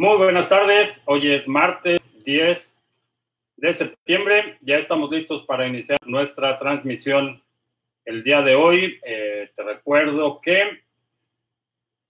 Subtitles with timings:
[0.00, 1.02] Muy buenas tardes.
[1.06, 2.84] Hoy es martes 10
[3.56, 4.56] de septiembre.
[4.60, 7.42] Ya estamos listos para iniciar nuestra transmisión
[8.04, 9.00] el día de hoy.
[9.04, 10.84] Eh, te recuerdo que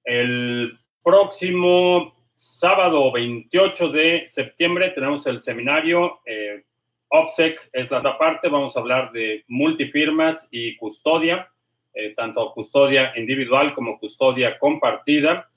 [0.05, 6.20] el próximo sábado 28 de septiembre tenemos el seminario.
[6.27, 6.65] Eh,
[7.09, 8.51] OPSEC es la otra parte.
[8.51, 11.51] Vamos a hablar de multifirmas y custodia,
[11.95, 15.48] eh, tanto custodia individual como custodia compartida.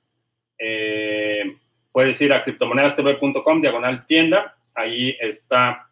[0.57, 1.57] Eh,
[1.91, 4.57] puedes ir a criptomonedastv.com, diagonal tienda.
[4.75, 5.89] Ahí está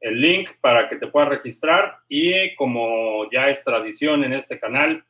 [0.00, 1.98] el link para que te puedas registrar.
[2.08, 5.04] Y como ya es tradición en este canal,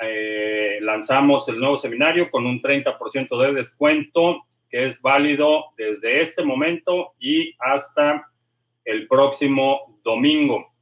[0.00, 6.44] eh, lanzamos el nuevo seminario con un 30% de descuento que es válido desde este
[6.44, 8.30] momento y hasta
[8.84, 10.72] el próximo domingo.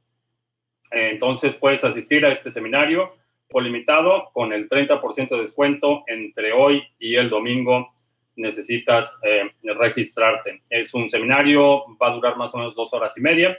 [0.91, 3.19] Entonces puedes asistir a este seminario
[3.59, 7.93] limitado con el 30% de descuento entre hoy y el domingo
[8.39, 10.63] necesitas eh, registrarte.
[10.69, 13.57] Es un seminario, va a durar más o menos dos horas y media.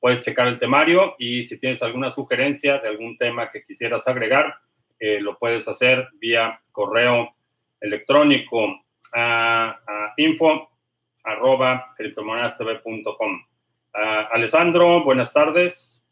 [0.00, 4.54] Puedes checar el temario y si tienes alguna sugerencia de algún tema que quisieras agregar,
[4.98, 7.34] eh, lo puedes hacer vía correo
[7.80, 8.80] electrónico
[9.14, 9.78] a,
[10.16, 10.70] info
[11.22, 13.32] arroba criptomonedastv.com.
[13.92, 16.06] Alessandro, buenas tardes.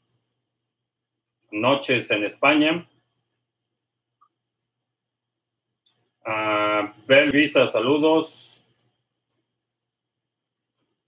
[1.51, 2.89] Noches en España.
[6.25, 6.93] Uh,
[7.33, 8.53] Visa, saludos.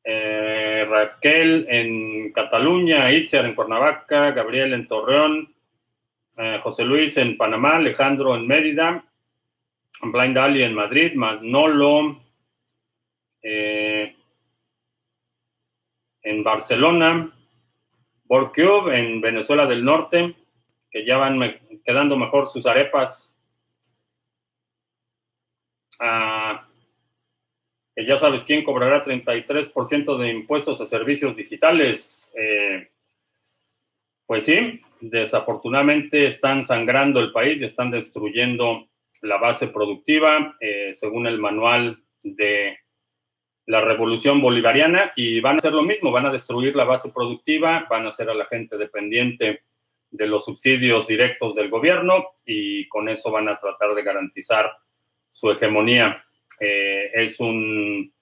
[0.06, 5.54] Eh, Raquel en Cataluña, Itziar en Cuernavaca, Gabriel en Torreón,
[6.36, 9.02] eh, José Luis en Panamá, Alejandro en Mérida,
[10.02, 12.20] Blind Ali en Madrid, Manolo
[13.40, 14.14] eh,
[16.22, 17.34] en Barcelona,
[18.24, 20.36] Borcube en Venezuela del Norte,
[20.90, 21.40] que ya van
[21.82, 23.33] quedando mejor sus arepas
[27.94, 32.32] que ya sabes quién cobrará 33% de impuestos a servicios digitales.
[32.36, 32.90] Eh,
[34.26, 38.88] pues sí, desafortunadamente están sangrando el país y están destruyendo
[39.22, 42.78] la base productiva, eh, según el manual de
[43.66, 47.86] la revolución bolivariana, y van a hacer lo mismo, van a destruir la base productiva,
[47.88, 49.62] van a hacer a la gente dependiente
[50.10, 54.70] de los subsidios directos del gobierno y con eso van a tratar de garantizar
[55.34, 56.24] su hegemonía.
[56.60, 58.12] Eh, es un,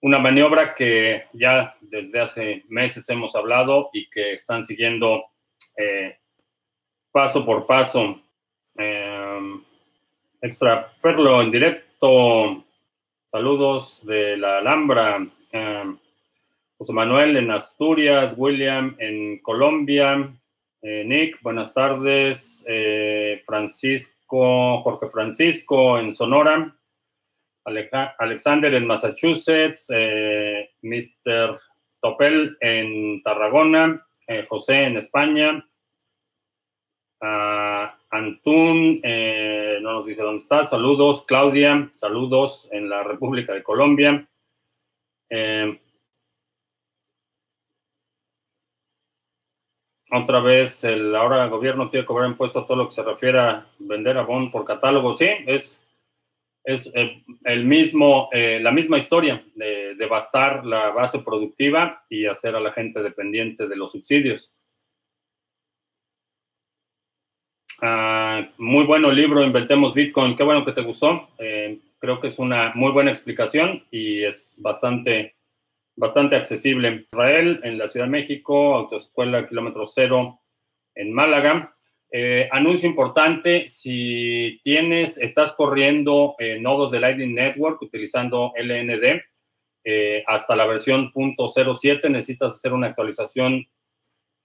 [0.00, 5.24] una maniobra que ya desde hace meses hemos hablado y que están siguiendo
[5.76, 6.16] eh,
[7.10, 8.18] paso por paso.
[8.76, 9.62] Em,
[10.40, 12.64] extra Perlo en directo.
[13.26, 15.26] Saludos de la Alhambra.
[15.52, 15.98] Em,
[16.78, 20.34] José Manuel en Asturias, William en Colombia,
[20.82, 22.66] eh, Nick, buenas tardes,
[23.46, 26.76] Francisco, Jorge Francisco en Sonora,
[27.64, 31.56] Alexander en Massachusetts, eh, Mr.
[32.00, 35.64] Topel en Tarragona, eh, José en España,
[38.10, 44.28] Antún, eh, no nos dice dónde está, saludos, Claudia, saludos en la República de Colombia.
[50.12, 53.66] Otra vez, el ahora gobierno quiere cobrar impuestos a todo lo que se refiere a
[53.78, 55.16] vender a Bon por catálogo.
[55.16, 55.86] Sí, es
[56.64, 62.54] es eh, el mismo, eh, la misma historia de devastar la base productiva y hacer
[62.54, 64.52] a la gente dependiente de los subsidios.
[67.80, 71.30] Ah, muy bueno el libro Inventemos Bitcoin, qué bueno que te gustó.
[71.38, 75.34] Eh, creo que es una muy buena explicación y es bastante,
[76.02, 77.06] bastante accesible.
[77.06, 80.40] Israel, en la Ciudad de México, Autoescuela Kilómetro Cero
[80.96, 81.72] en Málaga.
[82.10, 89.22] Eh, anuncio importante, si tienes, estás corriendo eh, nodos de Lightning Network utilizando LND
[89.84, 93.64] eh, hasta la versión .07, necesitas hacer una actualización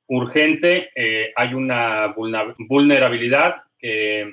[0.09, 0.91] urgente.
[1.35, 2.13] hay una
[2.69, 4.31] vulnerabilidad que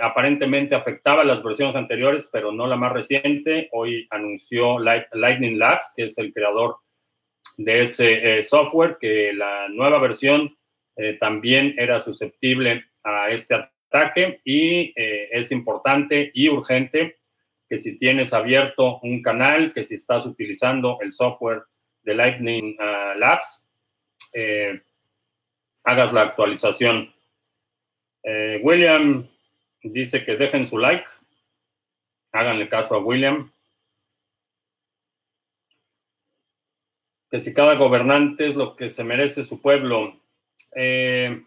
[0.00, 3.68] aparentemente afectaba las versiones anteriores, pero no la más reciente.
[3.72, 6.76] Hoy anunció Lightning Labs, que es el creador
[7.58, 10.58] de ese software, que la nueva versión
[10.98, 17.18] eh, también era susceptible a este ataque y eh, es importante y urgente
[17.68, 21.62] que si tienes abierto un canal, que si estás utilizando el software
[22.02, 23.68] de Lightning ah, Labs,
[24.34, 24.82] eh,
[25.84, 27.14] hagas la actualización.
[28.60, 29.26] William
[29.82, 31.08] dice que dejen su like.
[32.32, 33.52] Háganle caso a William.
[37.30, 40.18] Que si cada gobernante es lo que se merece su pueblo,
[40.74, 41.44] eh,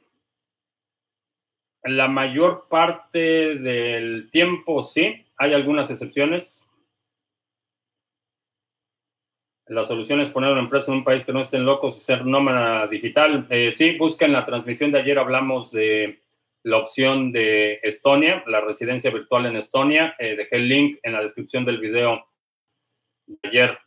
[1.84, 6.70] la mayor parte del tiempo sí, hay algunas excepciones.
[9.66, 12.26] La solución es poner una empresa en un país que no estén locos y ser
[12.26, 13.48] nómada digital.
[13.50, 16.22] Eh, sí, busquen la transmisión de ayer, hablamos de
[16.64, 20.16] la opción de Estonia, la residencia virtual en Estonia.
[20.20, 22.26] Eh, dejé el link en la descripción del video
[23.26, 23.78] de ayer.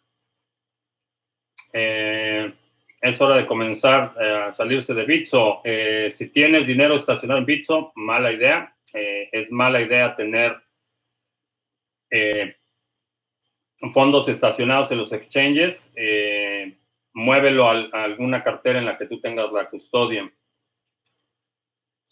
[1.72, 2.52] Eh,
[3.00, 5.60] es hora de comenzar a salirse de Bitso.
[6.10, 8.74] si tienes dinero estacionado en Bitso, mala idea.
[8.92, 10.56] es mala idea tener
[13.92, 16.78] fondos estacionados en los exchanges, eh,
[17.12, 20.32] muévelo a, alguna cartera en la que tú tengas la custodia.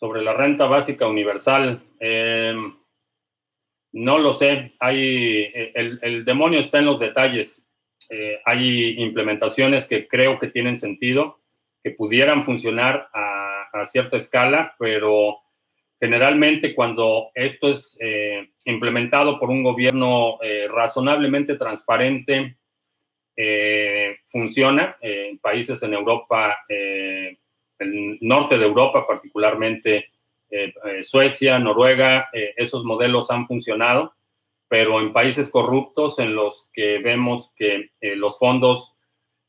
[0.02, 2.56] Sobre la renta básica universal, eh,
[3.93, 4.70] no lo sé.
[4.81, 7.70] Hay, el, demonio está en los detalles.
[8.10, 11.38] Eh, hay implementaciones que creo que tienen sentido,
[11.84, 15.43] que pudieran funcionar a cierta escala, pero
[16.02, 22.56] Generalmente cuando esto es eh, implementado por un gobierno eh, razonablemente transparente,
[23.37, 24.96] eh, funciona.
[25.00, 26.56] en países en Europa,
[27.82, 30.11] el norte de Europa particularmente,
[31.02, 34.14] Suecia, Noruega, esos modelos han funcionado,
[34.69, 38.94] pero en países corruptos en los que vemos que los fondos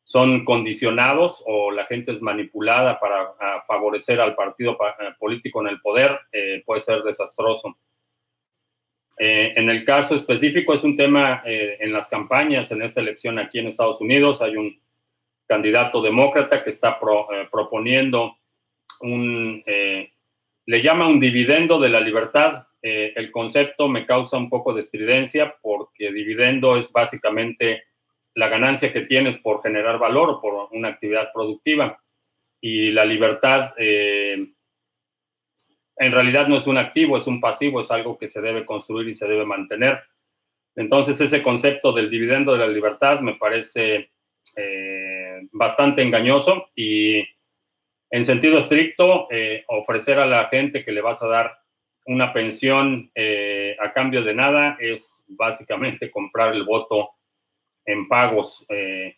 [0.03, 3.33] son condicionados o la gente es manipulada para
[3.65, 7.77] favorecer al partido eh, político en el poder, eh, puede ser desastroso.
[9.19, 13.59] Eh, en el caso específico es un tema en las campañas, en esta elección aquí
[13.59, 14.81] en Estados Unidos, hay un
[15.47, 16.99] candidato demócrata que está
[17.51, 18.37] proponiendo
[19.01, 22.67] un, le llama un dividendo de la libertad.
[22.81, 27.83] el concepto me causa un poco de estridencia porque dividendo es básicamente
[28.35, 32.01] la ganancia que tienes por generar valor o por una actividad productiva.
[32.59, 34.53] Y la libertad eh,
[35.97, 39.07] en realidad no es un activo, es un pasivo, es algo que se debe construir
[39.07, 40.01] y se debe mantener.
[40.75, 44.11] Entonces ese concepto del dividendo de la libertad me parece
[44.57, 45.02] eh,
[45.53, 47.19] bastante engañoso y
[48.09, 51.59] en sentido estricto eh, ofrecer a la gente que le vas a dar
[52.05, 53.13] una pensión
[53.79, 57.11] a cambio de nada es básicamente comprar el voto
[57.85, 58.65] en pagos.
[58.69, 59.17] Eh,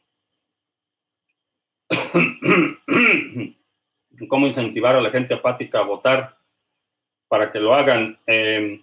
[4.30, 6.38] cómo incentivar a la gente apática a votar
[7.28, 8.18] para que lo hagan.
[8.28, 8.82] Eh,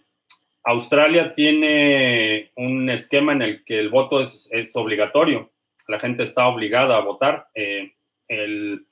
[0.64, 5.50] Australia tiene un esquema en el que el voto es, obligatorio.
[5.88, 7.48] La gente está obligada a votar.
[7.54, 7.92] Eh,
[8.28, 8.86] el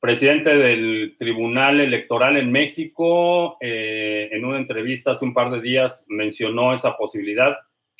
[0.00, 6.72] presidente del Tribunal Electoral en México, en una entrevista hace un par de días, mencionó
[6.72, 7.54] esa posibilidad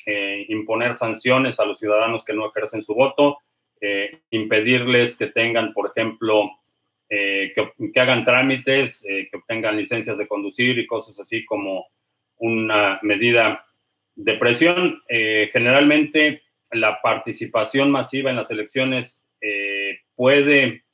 [0.07, 3.37] eh, imponer sanciones a los ciudadanos que no ejercen su voto,
[3.79, 6.49] eh, impedirles que tengan, por ejemplo,
[7.09, 11.87] eh, que, hagan trámites, que obtengan licencias de conducir y cosas así como
[12.37, 13.65] una medida
[14.15, 15.01] de presión.
[15.07, 19.27] generalmente la participación masiva en las elecciones
[20.15, 20.85] puede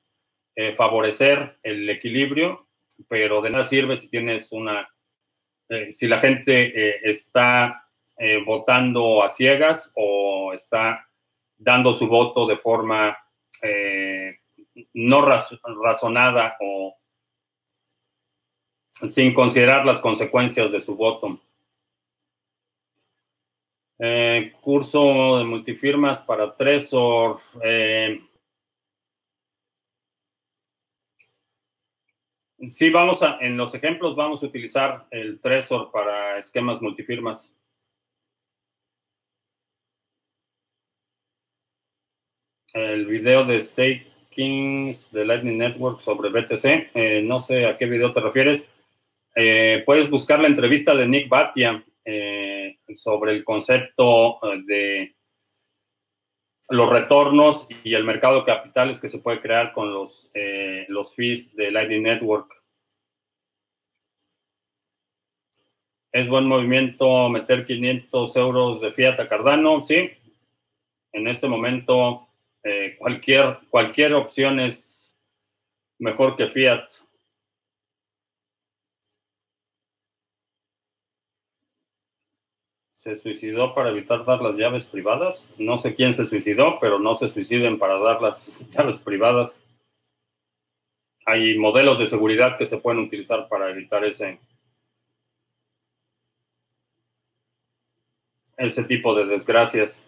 [0.75, 2.68] favorecer el equilibrio,
[3.07, 4.89] pero de nada sirve si tienes una,
[5.89, 7.88] si la gente está
[8.19, 11.07] eh, votando a ciegas o está
[11.56, 13.15] dando su voto de forma
[13.62, 14.39] eh,
[14.94, 16.97] no razonada o
[18.90, 21.40] sin considerar las consecuencias de su voto.
[23.99, 27.37] Eh, curso de multifirmas para Tresor.
[32.69, 37.57] sí, vamos a, en los ejemplos vamos a utilizar el Tresor para esquemas multifirmas.
[42.73, 46.92] el video de Stakings de Lightning Network sobre BTC.
[46.94, 48.71] Eh, no sé a qué video te refieres.
[49.35, 52.46] Eh, puedes buscar la entrevista de Nick Batia eh,
[52.97, 55.16] sobre el concepto de
[56.69, 60.31] los retornos y el mercado de capitales que se puede crear con los,
[60.89, 62.51] los fees de Lightning Network.
[66.11, 70.09] Es buen movimiento meter 500 euros de fiat a Cardano, sí.
[71.13, 72.27] En este momento
[72.69, 75.18] eh, cualquier, cualquier opción es
[75.99, 76.85] mejor que Fiat.
[83.07, 85.56] Se suicidó para evitar dar las llaves privadas.
[85.57, 89.64] No sé quién se suicidó, pero no se suiciden para dar las llaves privadas.
[91.26, 94.40] Hay modelos de seguridad que se pueden utilizar para evitar ese,
[98.57, 100.06] ese tipo de desgracias.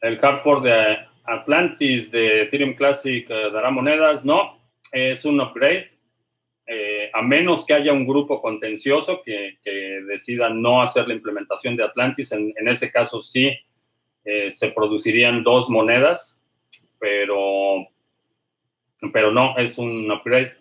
[0.00, 4.22] el Hartford de Atlantis de Ethereum Classic eh, dará monedas.
[4.22, 4.58] No,
[4.92, 5.86] es un upgrade.
[6.66, 9.58] Eh, a menos que haya un grupo contencioso que,
[10.08, 13.54] decida no hacer la implementación de Atlantis, en, ese caso sí
[14.24, 16.42] eh, se producirían dos monedas,
[16.98, 17.86] pero,
[19.12, 20.52] pero no, es un upgrade.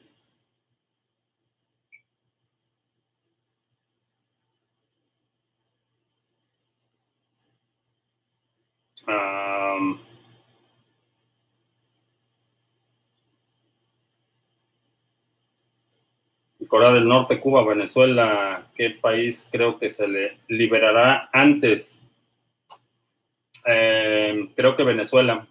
[16.73, 22.03] Corea del Norte, Cuba, Venezuela, ¿qué país creo que se le liberará antes?
[23.67, 25.47] Eh, creo que Venezuela.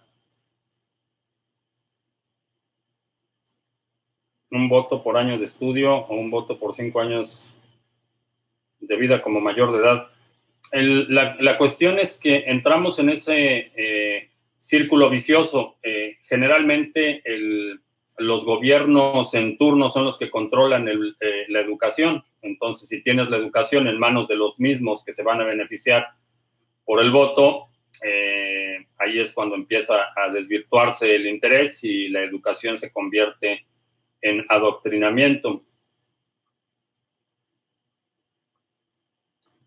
[4.51, 7.55] Un voto por año de estudio o un voto por cinco años
[8.81, 10.09] de vida como mayor de edad.
[11.39, 15.77] la, cuestión es que entramos en ese eh, círculo vicioso.
[15.83, 17.79] Eh, generalmente el
[18.17, 22.23] los gobiernos en turno son los que controlan eh, la educación.
[22.41, 26.07] Entonces, si tienes la educación en manos de los mismos que se van a beneficiar
[26.85, 27.67] por el voto,
[28.03, 33.65] eh, ahí es cuando empieza a desvirtuarse el interés y la educación se convierte
[34.21, 35.61] en adoctrinamiento.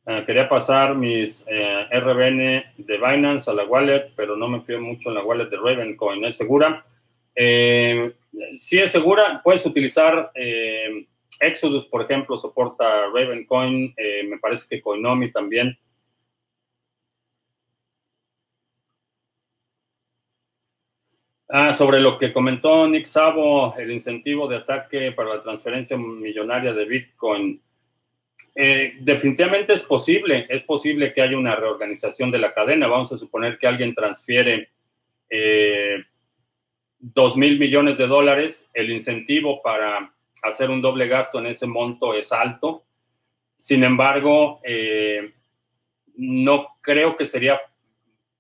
[0.09, 4.81] Ah, quería pasar mis eh, RBN de Binance a la wallet, pero no me fío
[4.81, 6.25] mucho en la wallet de Ravencoin.
[6.25, 6.85] ¿Es segura?
[8.57, 11.07] Si es segura, puedes utilizar eh,
[11.41, 15.79] Exodus, por ejemplo, soporta Ravencoin, eh, me parece que Coinomi también.
[21.49, 26.73] Ah, sobre lo que comentó Nick Savo, el incentivo de ataque para la transferencia millonaria
[26.73, 27.63] de Bitcoin.
[28.55, 32.89] Eh, definitivamente es posible, es posible que haya una reorganización de la cadena.
[32.89, 34.71] Vamos a suponer que alguien transfiere
[35.31, 36.05] eh,
[37.15, 42.15] 2 mil millones de dólares, el incentivo para hacer un doble gasto en ese monto
[42.15, 42.85] es alto.
[43.57, 45.33] Sin embargo, eh,
[46.17, 47.61] no creo que sería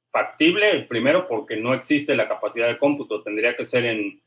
[0.08, 4.20] factible, primero porque no existe la capacidad de cómputo, tendría que ser en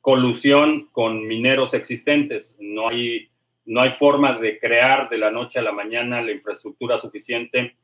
[0.00, 2.56] colusión con mineros existentes.
[2.60, 3.30] No hay,
[3.64, 7.76] no hay forma de crear de la noche a la mañana la infraestructura suficiente.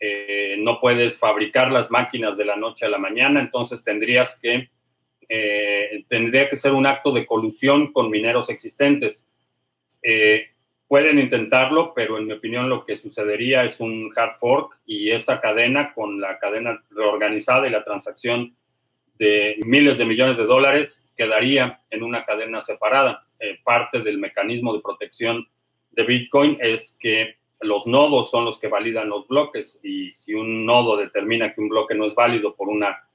[0.00, 4.70] Eh, no puedes fabricar las máquinas de la noche a la mañana, entonces tendrías que
[5.28, 9.28] eh, tendría que ser un acto de colusión con mineros existentes.
[10.02, 10.50] Eh,
[10.88, 15.40] pueden intentarlo, pero en mi opinión lo que sucedería es un hard fork y esa
[15.40, 18.56] cadena con la cadena reorganizada y la transacción
[19.18, 23.22] de miles de millones de dólares quedaría en una cadena separada.
[23.40, 25.48] Eh, parte del mecanismo de protección
[25.90, 30.66] de Bitcoin es que los nodos son los que validan los bloques y si un
[30.66, 33.08] nodo determina que un bloque no es válido por una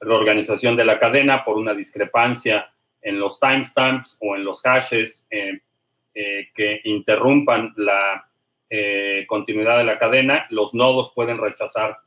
[0.00, 5.60] reorganización de la cadena por una discrepancia en los timestamps o en los hashes eh,
[6.14, 8.28] eh, que interrumpan la
[8.68, 11.98] eh, continuidad de la cadena, los nodos pueden rechazar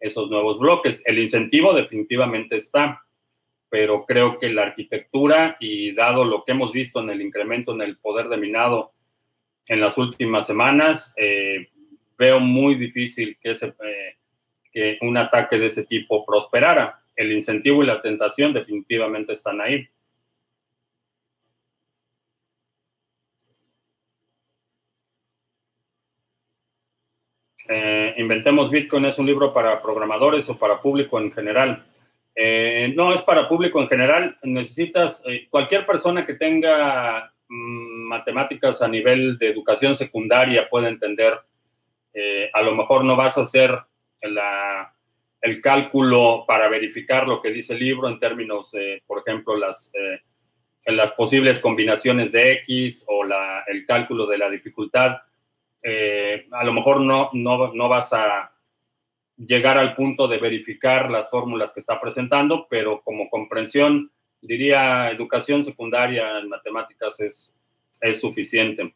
[0.00, 1.06] esos nuevos bloques.
[1.06, 3.04] El incentivo definitivamente está,
[3.68, 7.82] pero creo que la arquitectura y dado lo que hemos visto en el incremento en
[7.82, 8.92] el poder de minado
[9.68, 11.14] en las últimas semanas,
[12.18, 13.54] veo muy difícil que,
[15.00, 19.88] un ataque de ese tipo prosperara el incentivo y la tentación definitivamente están ahí.
[27.68, 31.86] Eh, Inventemos Bitcoin es un libro para programadores o para público en general.
[32.34, 34.36] Eh, no, es para público en general.
[34.42, 41.38] Necesitas, eh, cualquier persona que tenga mm, matemáticas a nivel de educación secundaria puede entender.
[42.52, 43.70] a lo mejor no vas a hacer
[44.22, 44.94] la,
[45.42, 49.92] el cálculo para verificar lo que dice el libro en términos de, por ejemplo, las,
[49.94, 50.22] eh,
[50.92, 55.18] las posibles combinaciones de X o la, el cálculo de la dificultad.
[55.82, 58.52] Eh, a lo mejor no, no, no, vas a
[59.36, 65.64] llegar al punto de verificar las fórmulas que está presentando, pero como comprensión, diría educación
[65.64, 67.58] secundaria en matemáticas es,
[68.00, 68.94] es suficiente.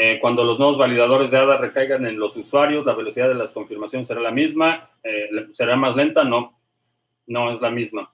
[0.00, 3.50] Eh, cuando los nuevos validadores de ADA recaigan en los usuarios, la velocidad de las
[3.50, 4.88] confirmaciones será la misma.
[5.02, 6.22] Eh, ¿Será más lenta?
[6.22, 6.56] No,
[7.26, 8.08] no es la misma.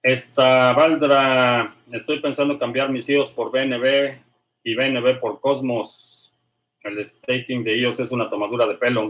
[0.00, 4.20] Esta Valdra, estoy pensando cambiar mis IOS por BNB
[4.62, 6.36] y BNB por Cosmos.
[6.82, 9.08] El staking de IOS es una tomadura de pelo.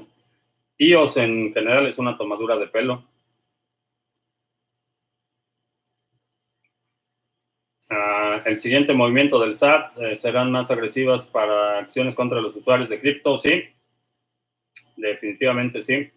[0.78, 3.04] IOS en general es una tomadura de pelo.
[7.88, 12.88] Ah, el siguiente movimiento del SAT eh, serán más agresivas para acciones contra los usuarios
[12.88, 13.62] de cripto, sí.
[14.96, 16.10] definitivamente sí.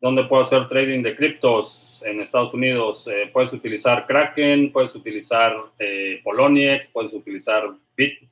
[0.00, 3.06] ¿Dónde puedo hacer trading de criptos en Estados Unidos?
[3.08, 7.64] Eh, puedes utilizar Kraken, puedes utilizar eh, Poloniex, puedes utilizar
[7.96, 8.30] Bit,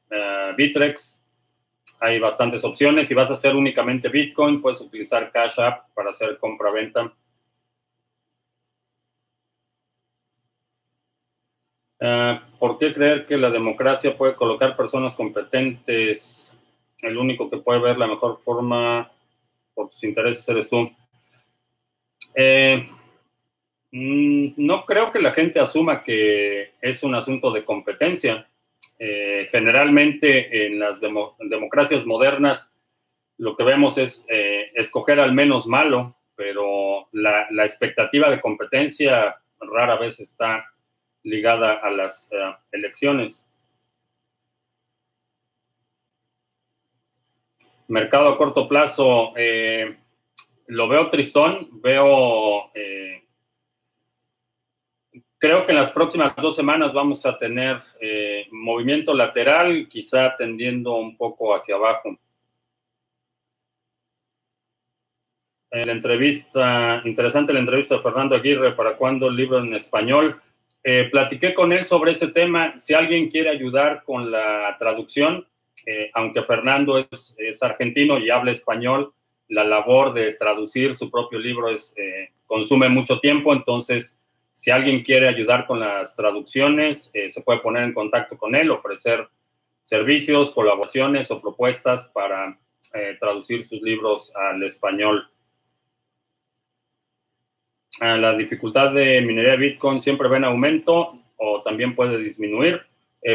[0.56, 1.26] Bitrex.
[2.00, 3.08] Hay bastantes opciones.
[3.08, 7.12] Si vas a hacer únicamente Bitcoin, puedes utilizar Cash App para hacer compra-venta.
[11.98, 16.60] ¿Por qué creer que la democracia puede colocar personas competentes?
[17.02, 19.10] El único que puede ver la mejor forma
[19.74, 20.90] por tus intereses eres tú.
[22.34, 22.88] Eh,
[23.90, 28.48] mm, no creo que la gente asuma que es un asunto de competencia.
[28.98, 32.74] Eh, generalmente en las democracias modernas
[33.38, 39.96] lo que vemos es eh, escoger al menos malo, pero la, expectativa de competencia rara
[39.98, 40.64] vez está
[41.28, 42.30] ligada a las
[42.72, 43.50] elecciones.
[47.88, 49.32] Mercado a corto plazo
[50.68, 52.70] lo veo tristón, veo...
[52.74, 53.24] Eh,
[55.38, 60.94] creo que en las próximas dos semanas vamos a tener eh, movimiento lateral, quizá tendiendo
[60.94, 62.18] un poco hacia abajo.
[65.70, 70.40] En la entrevista, interesante la entrevista de Fernando Aguirre, ¿para cuándo el libro en español?
[70.84, 72.76] Eh, platiqué con él sobre ese tema.
[72.78, 75.46] Si alguien quiere ayudar con la traducción,
[76.14, 79.14] aunque Fernando es, argentino y habla español,
[79.48, 84.20] la labor de traducir su propio libro es, eh, consume mucho tiempo, entonces
[84.52, 88.70] si alguien quiere ayudar con las traducciones, eh, se puede poner en contacto con él,
[88.70, 89.28] ofrecer
[89.82, 92.58] servicios, colaboraciones o propuestas para
[92.94, 95.30] eh, traducir sus libros al español.
[98.00, 102.82] Ah, la dificultad de minería de Bitcoin siempre va en aumento o también puede disminuir,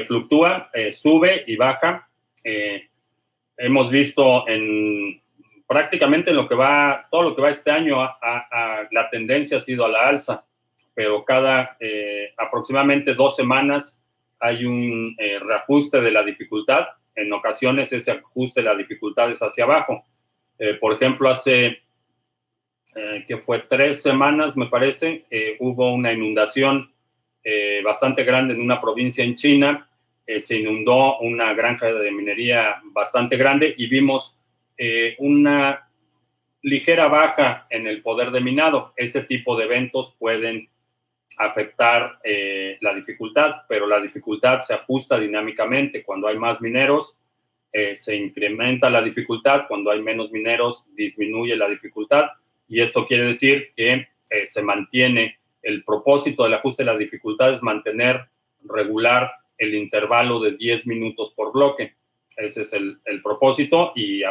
[0.05, 2.09] fluctúa, sube y baja.
[3.57, 5.21] hemos visto en
[5.67, 9.85] prácticamente en lo que va, todo lo que va este año, la tendencia ha sido
[9.85, 10.45] a la alza,
[10.93, 14.03] pero cada eh, aproximadamente dos semanas
[14.39, 16.85] hay un eh, reajuste de la dificultad.
[17.15, 20.05] En ocasiones ese ajuste de la dificultad es hacia abajo.
[20.59, 21.81] Eh, por ejemplo, hace
[23.27, 25.25] que fue tres semanas, me parece,
[25.59, 26.93] hubo una inundación
[27.83, 29.89] bastante grande en una provincia en China.
[30.25, 34.37] se inundó una granja de minería bastante grande y vimos
[34.77, 35.87] eh, una
[36.61, 38.93] ligera baja en el poder de minado.
[38.95, 40.69] Ese tipo de eventos pueden
[41.39, 46.03] afectar eh, la dificultad, pero la dificultad se ajusta dinámicamente.
[46.03, 47.17] Cuando hay más mineros,
[47.71, 49.67] eh, se incrementa la dificultad.
[49.67, 52.25] Cuando hay menos mineros, disminuye la dificultad.
[52.67, 54.07] Y esto quiere decir que
[54.45, 58.29] se mantiene el propósito del ajuste de la dificultad es mantener
[58.65, 61.95] regular el intervalo de 10 minutos por bloque.
[62.35, 64.21] Ese es el, propósito y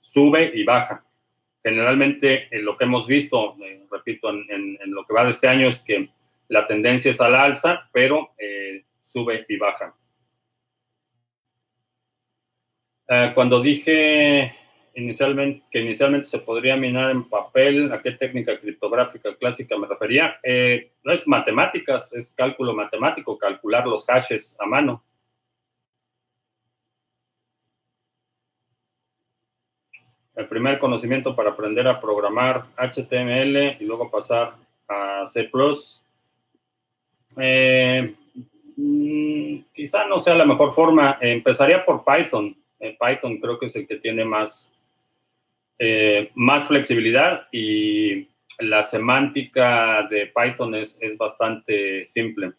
[0.00, 1.06] sube y baja.
[1.62, 5.78] Generalmente lo que hemos visto, eh, repito, en, lo que va de este año es
[5.78, 6.10] que
[6.48, 9.94] la tendencia es al alza, pero eh, sube y baja.
[13.08, 14.52] Eh, cuando dije
[14.94, 20.38] inicialmente que inicialmente se podría minar en papel, ¿a qué técnica criptográfica clásica me refería?
[21.04, 25.02] no es matemáticas, es cálculo matemático, calcular los hashes a mano.
[30.36, 34.54] el primer conocimiento para aprender a programar HTML y luego pasar
[34.88, 35.48] a C++.
[37.36, 38.14] Eh,
[38.76, 41.18] mm, quizá no sea la mejor forma.
[41.20, 42.56] empezaría por Python.
[42.80, 44.74] Eh, Python creo que es el que tiene más,
[45.78, 48.28] eh, más flexibilidad y
[48.60, 52.52] la semántica de Python es, es bastante simple.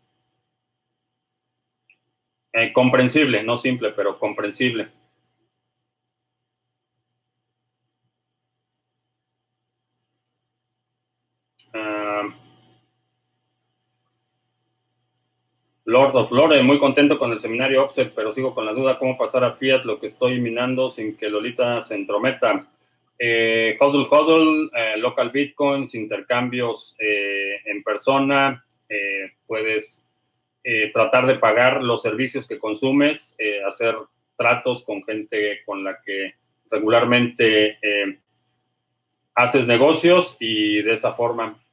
[2.73, 4.89] comprensible, no simple, pero comprensible.
[15.87, 19.19] Lord of Lore, muy contento con el seminario OPSEC, pero sigo con la duda cómo
[19.19, 22.67] pasar a Fiat lo que estoy minando sin que Lolita se entrometa.
[23.17, 30.01] Eh, hodl hodl, eh, local bitcoins, intercambios eh, en persona, eh, puedes
[30.93, 33.95] tratar de pagar los servicios que consumes, hacer
[34.35, 36.33] tratos con gente con la que
[36.71, 37.77] regularmente
[39.35, 41.63] haces negocios y de esa forma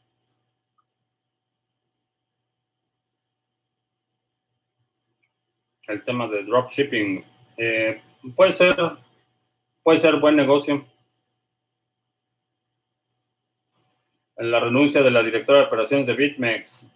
[5.92, 7.24] el tema de dropshipping.
[7.56, 8.00] Eh,
[8.34, 8.76] puede ser,
[9.82, 10.84] puede ser buen negocio.
[14.36, 16.90] La renuncia de la directora de operaciones de BitMEX.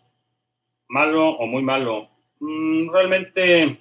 [0.88, 2.08] ¿Malo o muy malo?
[2.40, 3.80] Mm, realmente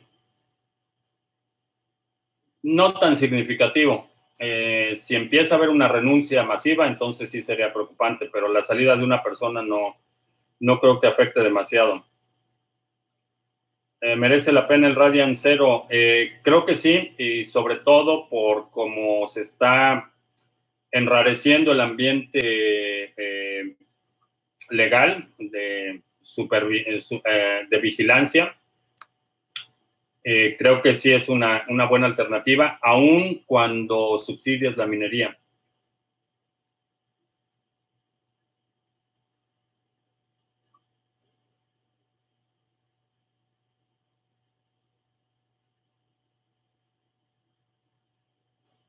[2.63, 4.09] No tan significativo.
[4.39, 8.95] Eh, si empieza a haber una renuncia masiva, entonces sí sería preocupante, pero la salida
[8.95, 9.95] de una persona no,
[10.59, 12.05] no creo que afecte demasiado.
[14.01, 15.85] Eh, ¿Merece la pena el Radiant Zero?
[15.89, 20.11] Eh, creo que sí, y sobre todo por cómo se está
[20.95, 23.13] enrareciendo el ambiente
[24.71, 26.01] legal de,
[27.69, 28.55] de vigilancia
[30.27, 35.37] eh, creo que sí es una, buena alternativa, aun cuando subsidias la minería.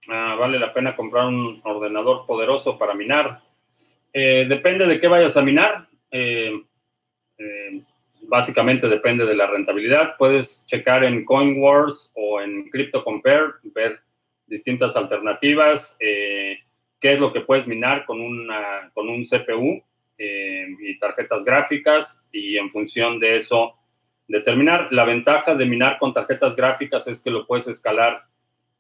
[0.09, 3.43] Ah, vale la pena comprar un ordenador poderoso para minar.
[4.13, 5.89] Eh, depende de qué vayas a minar.
[6.11, 6.53] Eh,
[8.29, 10.17] básicamente depende de la rentabilidad.
[10.17, 14.01] Puedes checar en CoinWars o en CryptoCompare, ver
[14.47, 16.59] distintas alternativas, eh,
[17.01, 19.83] qué es lo que puedes minar con, una, con un CPU
[20.19, 23.75] eh, y tarjetas gráficas y en función de eso
[24.29, 24.89] determinar.
[24.93, 28.27] La ventaja de minar con tarjetas gráficas es que lo puedes escalar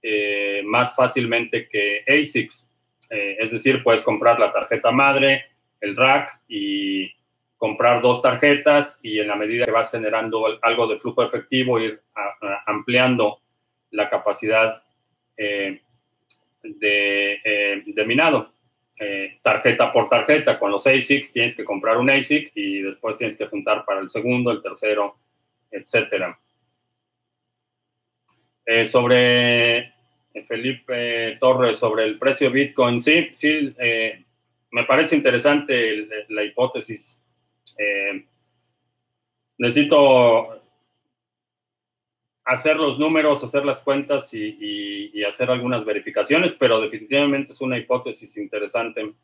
[0.03, 2.71] eh, más fácilmente que ASICs.
[3.11, 5.45] es decir, puedes comprar la tarjeta madre,
[5.81, 7.13] el rack y
[7.57, 12.03] comprar dos tarjetas y en la medida que vas generando algo de flujo efectivo, ir
[12.67, 13.41] ampliando
[13.91, 14.83] la capacidad
[15.37, 15.81] eh,
[16.63, 18.53] eh, de, minado.
[18.99, 23.37] Eh, tarjeta por tarjeta, con los ASICs tienes que comprar un ASIC y después tienes
[23.37, 25.19] que juntar para el segundo, el tercero,
[25.71, 26.39] etcétera.
[28.85, 29.93] Sobre
[30.47, 33.75] Felipe Torres, sobre el precio de Bitcoin, sí, sí,
[34.71, 37.23] me parece interesante la hipótesis
[37.79, 38.27] eh,
[39.59, 40.63] necesito
[42.45, 48.37] hacer los números, hacer las cuentas y, hacer algunas verificaciones, pero definitivamente es una hipótesis
[48.37, 49.15] interesante.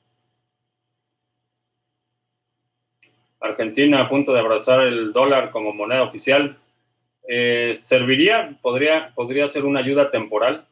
[3.40, 6.59] Argentina a punto de abrazar el dólar como moneda oficial.
[7.28, 8.58] Eh, ¿Serviría?
[8.62, 10.68] ¿Podría, ¿Podría ser una ayuda temporal?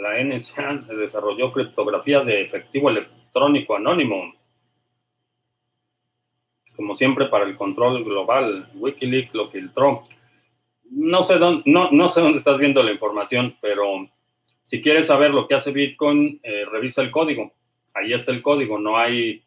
[0.00, 4.32] la NSA desarrolló criptografía de efectivo electrónico anónimo.
[6.76, 10.06] Como siempre, para el control global, Wikileaks lo filtró.
[10.90, 14.08] No sé dónde, estás viendo la información, pero
[14.62, 17.52] si quieres saber lo que hace Bitcoin, eh, revisa el código.
[17.94, 18.78] Ahí está el código.
[18.78, 19.42] No hay,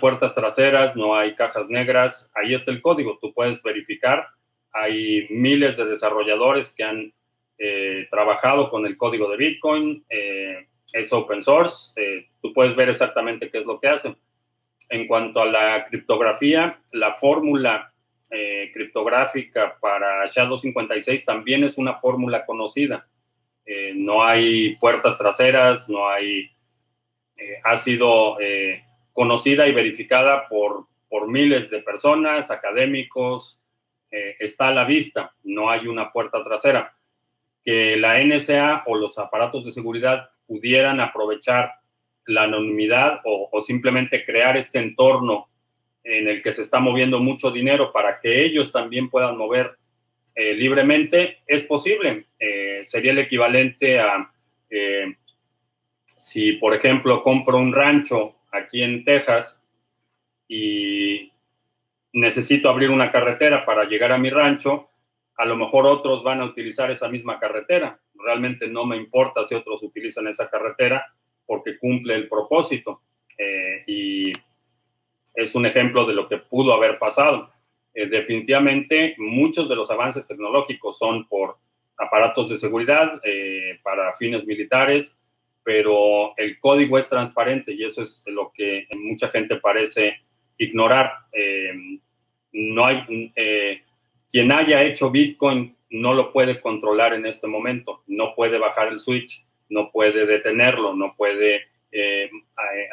[0.00, 2.30] puertas traseras, no hay cajas negras.
[2.34, 3.18] Ahí está el código.
[3.20, 4.26] Tú puedes verificar.
[4.72, 7.12] Hay miles de desarrolladores que han
[7.58, 11.94] eh, trabajado con el código de Bitcoin, eh, es open source,
[12.40, 14.16] tú puedes ver exactamente qué es lo que hace.
[14.92, 17.88] En cuanto a la criptografía, la fórmula
[18.72, 23.08] criptográfica para SHA-256 también es una fórmula conocida.
[23.94, 26.50] no hay puertas traseras, no hay...
[27.64, 28.36] ha sido
[29.14, 33.62] conocida y verificada por, por miles de personas, académicos,
[34.10, 36.94] está a la vista, no hay una puerta trasera
[37.64, 41.81] que la NSA o los aparatos de seguridad pudieran aprovechar
[42.26, 45.48] la anonimidad o, simplemente crear este entorno
[46.04, 49.78] en el que se está moviendo mucho dinero para que ellos también puedan mover
[50.34, 52.26] eh, libremente, es posible.
[52.38, 54.32] Eh, sería el equivalente a
[54.70, 55.16] eh,
[56.04, 59.64] si, por ejemplo, compro un rancho aquí en Texas
[60.48, 61.32] y
[62.12, 64.88] necesito abrir una carretera para llegar a mi rancho,
[65.36, 68.00] a lo mejor otros van a utilizar esa misma carretera.
[68.14, 71.12] Realmente no me importa si otros utilizan esa carretera
[71.46, 73.02] porque cumple el propósito.
[73.38, 74.32] Eh, y
[75.34, 77.50] es un ejemplo de lo que pudo haber pasado.
[77.94, 81.58] Eh, definitivamente muchos de los avances tecnológicos son por
[81.96, 85.20] aparatos de seguridad eh, para fines militares,
[85.62, 90.16] pero el código es transparente y eso es lo que mucha gente parece
[90.58, 91.12] ignorar.
[92.52, 93.32] no hay
[94.30, 98.98] quien haya hecho Bitcoin no lo puede controlar en este momento, no puede bajar el
[98.98, 102.30] switch, no puede detenerlo, no puede eh,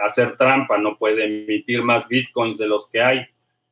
[0.03, 3.19] hacer trampa, no puede emitir más Bitcoins de los que hay,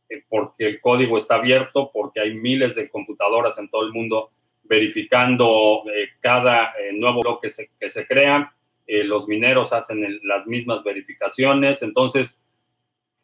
[0.10, 4.32] eh, porque el código está abierto, porque hay miles de computadoras en todo el mundo
[4.64, 7.48] verificando eh, cada nuevo bloque
[7.80, 8.54] que se, crea,
[8.86, 12.44] los mineros hacen las mismas verificaciones, entonces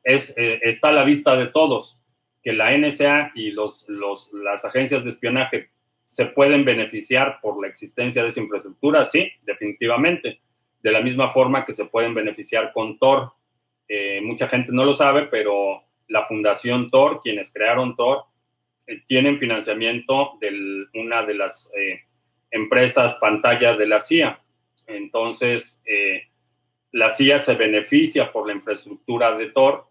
[0.04, 2.00] es, está a la vista de todos
[2.41, 3.88] que la NSA y los,
[4.34, 5.69] las agencias de espionaje
[6.06, 10.42] se pueden beneficiar por la existencia de esa infraestructura, sí, definitivamente.
[10.82, 13.32] De la misma forma que se pueden beneficiar con Tor.
[13.88, 18.26] Eh, mucha gente no lo sabe, pero la Fundación Tor, quienes crearon Tor,
[18.86, 22.02] eh, tienen financiamiento de una de las eh,
[22.52, 24.42] empresas pantallas de la CIA.
[24.88, 25.84] Entonces,
[26.92, 29.88] la CIA se beneficia por la infraestructura de Tor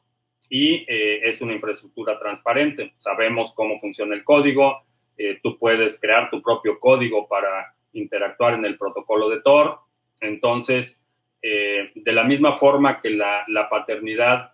[0.51, 2.93] y es una infraestructura transparente.
[2.99, 4.85] Sabemos cómo funciona el código,
[5.25, 9.79] eh, tú puedes crear tu propio código para interactuar en el protocolo de Tor.
[10.21, 11.07] Entonces,
[11.43, 14.53] eh, de la misma forma que la, paternidad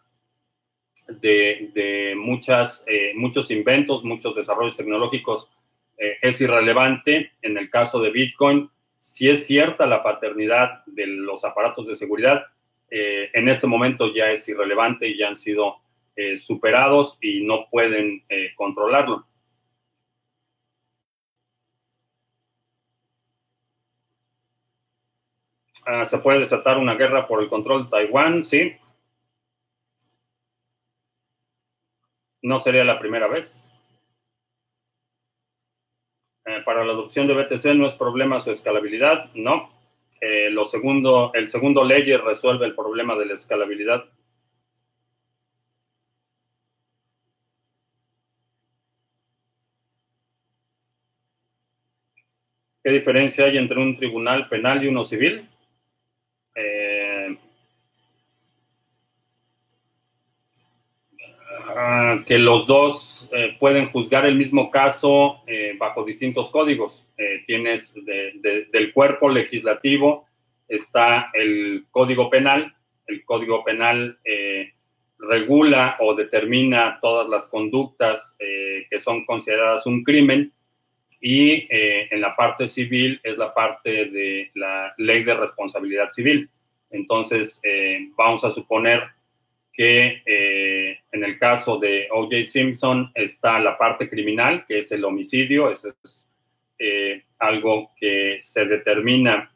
[1.08, 5.50] de, muchas, eh, muchos inventos, muchos desarrollos tecnológicos
[6.22, 11.88] es irrelevante, en el caso de Bitcoin, si es cierta la paternidad de los aparatos
[11.88, 12.44] de seguridad,
[12.88, 15.78] en este momento ya es irrelevante y ya han sido
[16.36, 18.22] superados y no pueden
[18.54, 19.26] controlarlo.
[25.90, 28.76] Ah, se puede desatar una guerra por el control de Taiwán, sí.
[32.42, 33.70] No sería la primera vez.
[36.44, 39.66] Eh, para la adopción de BTC no es problema su escalabilidad, no.
[40.20, 44.04] Eh, lo segundo, el segundo layer resuelve el problema de la escalabilidad.
[52.84, 55.48] ¿Qué diferencia hay entre un tribunal penal y uno civil?
[56.60, 57.38] Eh,
[61.78, 67.08] ah, que los dos eh, pueden juzgar el mismo caso eh, bajo distintos códigos.
[67.46, 70.26] tienes del cuerpo legislativo,
[70.66, 72.74] está el código penal.
[73.06, 74.18] El código penal
[75.18, 80.52] regula o determina todas las conductas que son consideradas un crimen
[81.20, 86.48] y eh, en la parte civil es la parte de la ley de responsabilidad civil.
[86.90, 89.00] Entonces, eh, vamos a suponer
[89.78, 92.42] que eh, en el caso de O.J.
[92.44, 96.28] Simpson está la parte criminal, que es el homicidio, eso es
[97.38, 99.52] algo que se determina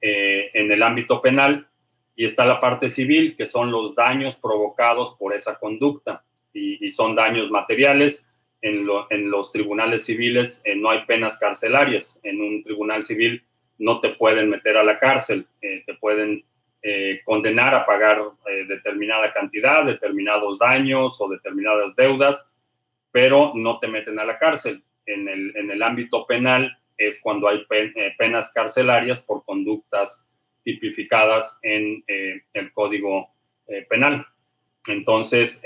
[0.00, 1.68] en el ámbito penal,
[2.14, 7.14] y está la parte civil, que son los daños provocados por esa conducta, y son
[7.14, 8.30] daños materiales
[8.62, 12.20] en, los tribunales civiles eh, no hay penas carcelarias.
[12.22, 13.44] En un tribunal civil
[13.78, 16.44] no te pueden meter a la cárcel, eh, te pueden
[16.88, 18.22] eh, condenar a pagar
[18.68, 22.50] determinada cantidad, determinados daños o determinadas deudas,
[23.10, 24.84] pero no te meten a la cárcel.
[25.04, 27.66] En el, en el ámbito penal es cuando hay
[28.18, 30.28] penas carcelarias por conductas
[30.64, 33.30] tipificadas en el Código
[33.88, 34.26] Penal.
[34.88, 35.62] Entonces,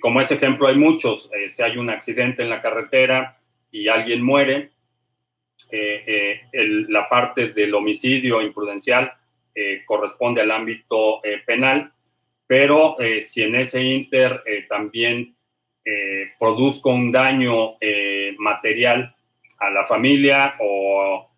[0.00, 3.34] como ese ejemplo hay muchos, eh, si hay un accidente en la carretera
[3.70, 4.70] y alguien muere,
[5.70, 9.12] eh, eh, la parte del homicidio imprudencial
[9.86, 11.92] corresponde al ámbito penal,
[12.46, 15.36] pero si en ese inter también
[16.38, 17.76] produzco un daño
[18.38, 19.14] material
[19.60, 21.30] a la familia o,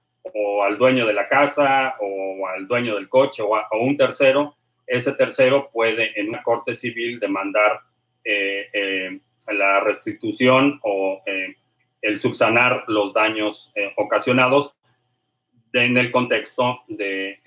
[0.65, 5.13] al dueño de la casa o al dueño del coche o a un tercero, ese
[5.13, 7.81] tercero puede en una corte civil demandar
[8.25, 9.21] eh, eh,
[9.53, 11.57] la restitución o eh,
[12.03, 14.77] el subsanar los daños ocasionados
[15.73, 17.41] en el contexto de,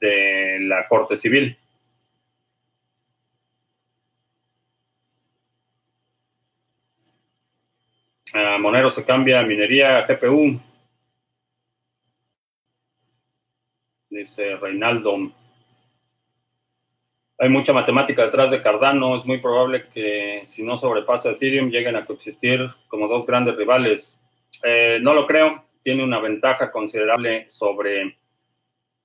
[0.00, 1.56] de la Corte Civil.
[8.34, 10.60] Ah, Monero se cambia a minería a GPU.
[14.08, 15.32] Dice Reinaldo.
[17.38, 19.16] Hay mucha matemática detrás de Cardano.
[19.16, 24.22] Es muy probable que si no sobrepasa Ethereum lleguen a coexistir como dos grandes rivales.
[24.64, 25.64] Eh, no lo creo.
[25.82, 28.19] Tiene una ventaja considerable sobre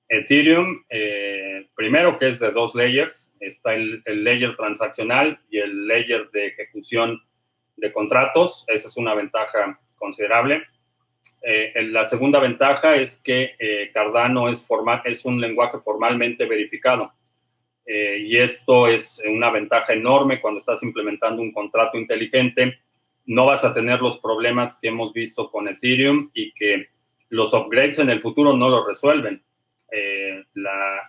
[0.08, 0.84] Ethereum.
[0.88, 3.36] Eh, primero que es de dos layers.
[3.40, 7.22] Está el, layer transaccional y el layer de ejecución
[7.76, 8.64] de contratos.
[8.68, 10.64] Esa es una ventaja considerable.
[11.42, 14.66] Eh, la segunda ventaja es que Cardano es,
[15.04, 17.12] es un lenguaje formalmente verificado.
[17.86, 22.80] Eh, y esto es una ventaja enorme cuando estás implementando un contrato inteligente.
[23.24, 26.88] No vas a tener los problemas que hemos visto con Ethereum y que
[27.28, 29.42] los upgrades en el futuro no lo resuelven.
[29.90, 30.44] Eh,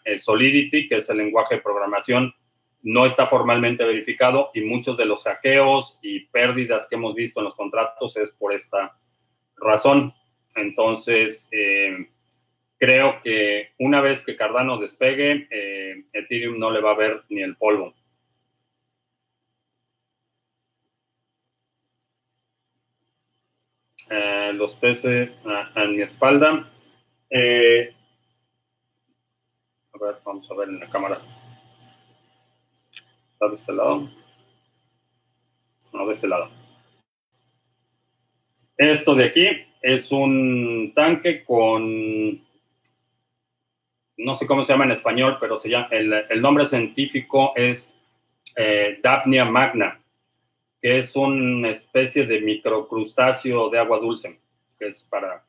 [0.04, 2.34] el Solidity, que es el lenguaje de programación,
[2.84, 7.46] no está formalmente verificado y muchos de los hackeos y pérdidas que hemos visto en
[7.46, 8.98] los contratos es por esta
[9.56, 10.14] razón.
[10.56, 12.08] Entonces, eh,
[12.78, 17.42] creo que una vez que Cardano despegue, eh, Ethereum no le va a ver ni
[17.42, 17.94] el polvo.
[24.54, 26.72] Los peces ah, a, mi espalda
[30.02, 31.16] a ver, vamos a ver en la cámara.
[33.34, 34.10] ¿Está de este lado?
[35.94, 36.50] No, de este lado.
[38.78, 39.48] Esto de aquí
[39.82, 42.40] es un tanque con,
[44.18, 47.98] no sé cómo se llama en español, pero se llama, el, nombre científico es
[48.58, 50.02] eh, Dapnia magna,
[50.82, 54.40] que es una especie de microcrustáceo de agua dulce,
[54.78, 55.44] que es para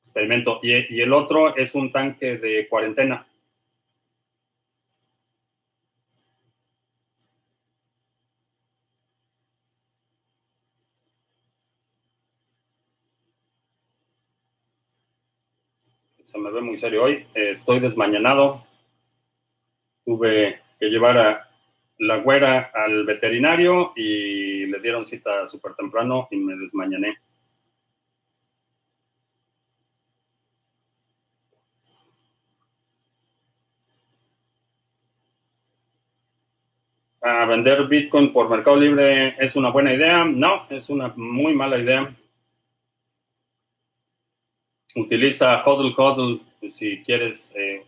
[0.00, 0.60] experimento.
[0.62, 3.25] y el otro es un tanque de cuarentena.
[16.26, 17.24] Se me ve muy serio hoy.
[17.34, 18.66] estoy desmañanado.
[20.04, 21.50] Tuve que llevar a
[21.98, 27.18] la güera al veterinario y le dieron cita súper temprano y me desmañané.
[37.20, 40.24] ¿A vender Bitcoin por Mercado Libre es una buena idea?
[40.24, 42.12] No, es una muy mala idea
[44.96, 47.86] utiliza HODL HODL si quieres eh,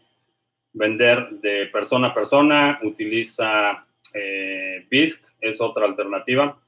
[0.73, 6.59] vender de persona a persona, utiliza eh, BISC, es otra alternativa.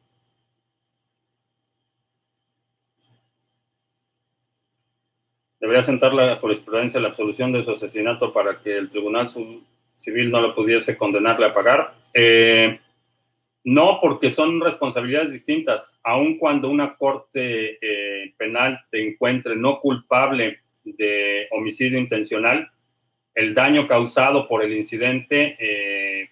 [5.60, 9.28] Debería sentar la jurisprudencia la absolución de su asesinato para que el Tribunal
[9.94, 11.94] Civil no lo pudiese condenarle a pagar.
[12.14, 12.80] Eh,
[13.64, 15.98] no, porque son responsabilidades distintas.
[16.02, 22.70] Aun cuando una corte eh, penal te encuentre no culpable de homicidio intencional,
[23.34, 26.30] el daño causado por el incidente eh,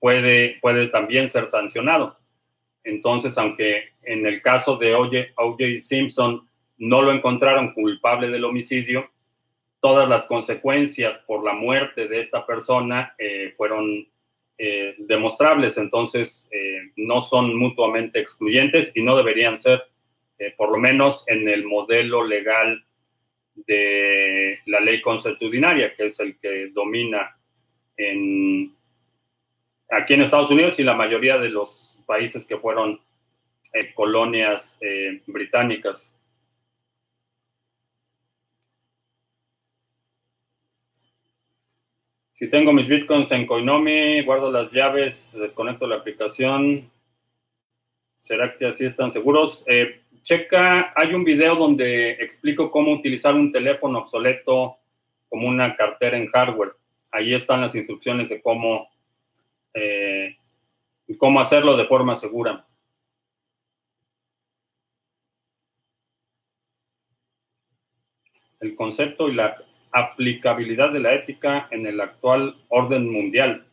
[0.00, 2.18] puede, puede también ser sancionado.
[2.84, 5.64] Entonces, aunque en el caso de O.J.
[5.80, 9.10] Simpson no lo encontraron culpable del homicidio,
[9.80, 14.08] todas las consecuencias por la muerte de esta persona eh, fueron
[14.60, 19.84] eh, demostrables, entonces eh, no son mutuamente excluyentes y no deberían ser,
[20.36, 22.84] eh, por lo menos en el modelo legal
[23.54, 27.38] de la ley consuetudinaria, que es el que domina
[29.90, 33.00] aquí en Estados Unidos y la mayoría de los países que fueron
[33.94, 34.80] colonias
[35.26, 36.17] británicas.
[42.38, 46.88] Si tengo mis bitcoins en Coinomi, guardo las llaves, desconecto la aplicación.
[48.16, 49.64] ¿Será que así están seguros?
[49.66, 54.76] Eh, checa, hay un video donde explico cómo utilizar un teléfono obsoleto
[55.28, 56.76] como una cartera en hardware.
[57.10, 58.88] Ahí están las instrucciones de cómo,
[59.74, 60.36] eh,
[61.18, 62.64] cómo hacerlo de forma segura.
[68.60, 69.56] El concepto y la
[69.92, 73.66] aplicabilidad de la ética en el actual orden mundial.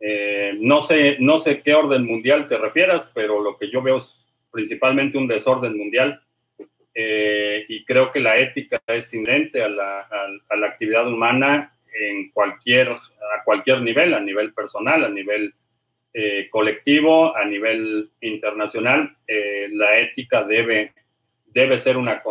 [0.00, 3.98] Eh, no, sé, no sé qué orden mundial te refieras, pero lo que yo veo
[3.98, 6.22] es principalmente un desorden mundial
[6.94, 10.08] eh, y creo que la ética es inherente a la,
[10.66, 15.54] actividad humana en cualquier, a cualquier nivel, a nivel personal, a nivel
[16.14, 19.16] eh, colectivo, a nivel internacional.
[19.72, 20.94] la ética debe,
[21.46, 22.22] debe ser una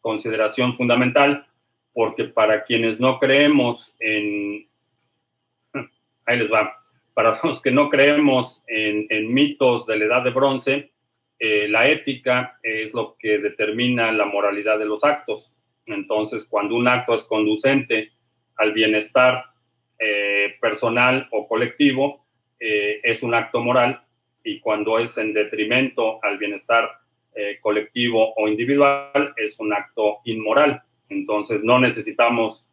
[0.00, 1.46] consideración fundamental
[1.92, 4.68] porque para quienes no creemos en,
[6.26, 6.76] ahí les va,
[7.14, 10.92] para los que no creemos en, mitos de la edad de bronce,
[11.38, 15.54] eh, la ética es lo que determina la moralidad de los actos.
[15.86, 18.12] Entonces, cuando un acto es conducente
[18.56, 19.44] al bienestar
[19.98, 22.24] eh, personal o colectivo,
[22.58, 24.04] eh, es un acto moral
[24.44, 26.88] y cuando es en detrimento al bienestar
[27.62, 30.82] colectivo o individual, es un acto inmoral.
[31.10, 32.66] Entonces no necesitamos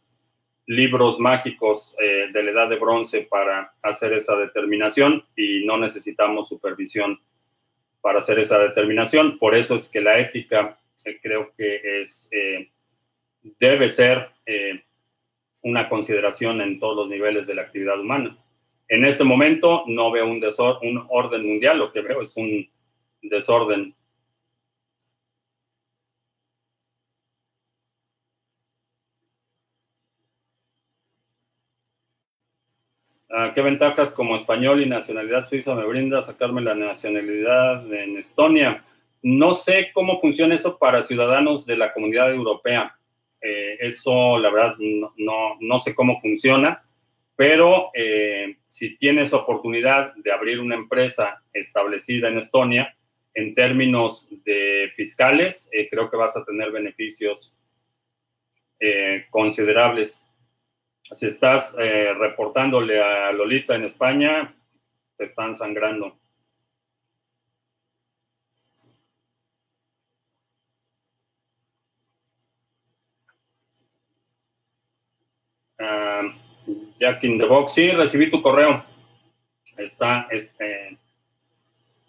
[0.67, 6.49] libros mágicos eh, de la edad de bronce para hacer esa determinación y no necesitamos
[6.49, 7.19] supervisión
[8.01, 9.39] para hacer esa determinación.
[9.39, 12.69] Por eso es que la ética eh, creo que es, eh,
[13.59, 14.29] debe ser
[15.63, 18.37] una consideración en todos los niveles de la actividad humana.
[18.87, 20.41] En este momento no veo un,
[20.81, 22.69] un orden mundial, lo que veo es un
[23.21, 23.93] desorden
[33.53, 38.79] ¿Qué ventajas como español y nacionalidad suiza me brinda sacarme la nacionalidad en Estonia?
[39.21, 42.97] No sé cómo funciona eso para ciudadanos de la comunidad europea.
[43.41, 44.75] Eh, eso, la verdad,
[45.17, 46.83] no, no, sé cómo funciona,
[47.35, 52.97] pero eh, si tienes oportunidad de abrir una empresa establecida en Estonia,
[53.33, 57.55] en términos de fiscales, eh, creo que vas a tener beneficios
[58.79, 60.26] eh, considerables.
[61.09, 64.53] Si estás eh, reportándole a Lolita en España,
[65.15, 66.19] te están sangrando.
[75.79, 76.33] Uh,
[76.99, 78.83] Jack in the Box, sí, recibí tu correo.
[79.77, 80.99] Está, este,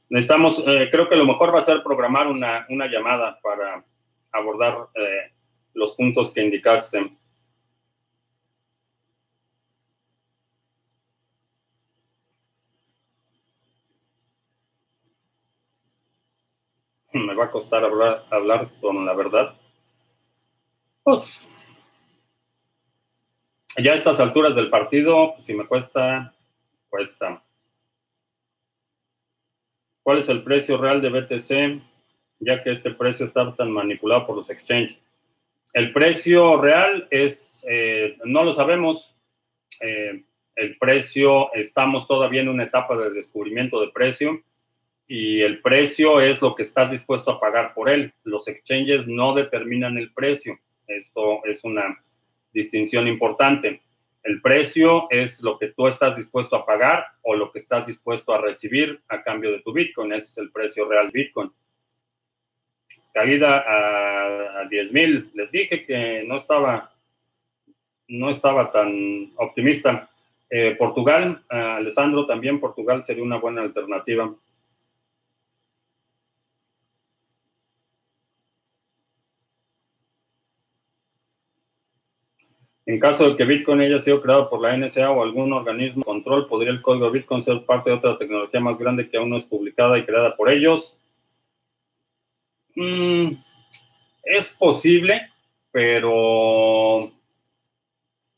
[0.08, 3.84] necesitamos, eh, creo que lo mejor va a ser programar una, una llamada para
[4.32, 5.32] abordar eh,
[5.74, 7.17] los puntos que indicaste.
[17.28, 19.54] Me va a costar hablar, hablar con la verdad.
[21.02, 21.52] Pues
[23.76, 26.34] ya a estas alturas del partido, pues, si me cuesta,
[26.88, 27.44] cuesta.
[30.02, 31.82] ¿Cuál es el precio real de BTC?
[32.40, 34.98] Ya que este precio está tan manipulado por los exchanges.
[35.74, 39.18] El precio real es, eh, no lo sabemos.
[39.82, 40.24] Eh,
[40.54, 44.42] el precio, estamos todavía en una etapa de descubrimiento de precio
[45.08, 48.12] y el precio es lo que estás dispuesto a pagar por él.
[48.24, 50.60] Los exchanges no determinan el precio.
[50.86, 51.98] Esto es una
[52.52, 53.80] distinción importante.
[54.22, 58.34] El precio es lo que tú estás dispuesto a pagar o lo que estás dispuesto
[58.34, 60.12] a recibir a cambio de tu Bitcoin.
[60.12, 61.50] Ese es el precio real Bitcoin.
[63.14, 65.30] Caída a, a 10 mil.
[65.32, 66.94] Les dije que no estaba,
[68.08, 70.10] no estaba tan optimista.
[70.50, 74.30] Eh, Portugal, Alessandro, también Portugal sería una buena alternativa.
[82.88, 86.48] En caso de que Bitcoin haya sido creado por la NSA o algún organismo control,
[86.48, 89.44] ¿podría el código Bitcoin ser parte de otra tecnología más grande que aún no es
[89.44, 90.98] publicada y creada por ellos?
[92.74, 93.32] Mm,
[94.22, 95.30] es posible,
[95.70, 97.12] pero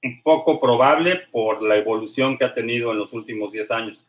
[0.03, 4.05] un poco probable por la evolución que ha tenido en los últimos 10 años.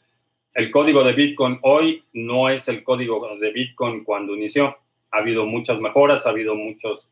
[0.56, 4.76] El código de Bitcoin hoy no es el código de Bitcoin cuando inició.
[5.12, 7.12] Ha habido muchas mejoras, ha habido muchos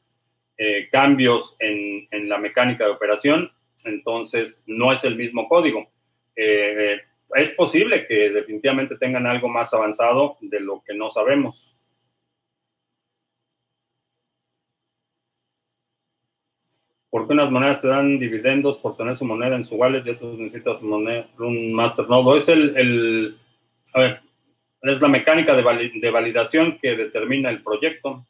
[0.61, 3.49] eh, cambios en, la mecánica de operación,
[3.85, 5.89] entonces no es el mismo código.
[6.35, 7.01] Eh, eh,
[7.33, 11.77] es posible que definitivamente tengan algo más avanzado de lo que no sabemos.
[17.09, 20.09] ¿Por qué unas monedas te dan dividendos por tener su moneda en su wallet y
[20.09, 22.37] otros necesitas un masternode?
[22.37, 23.39] Es el,
[24.81, 28.25] es la mecánica de validación que determina el proyecto.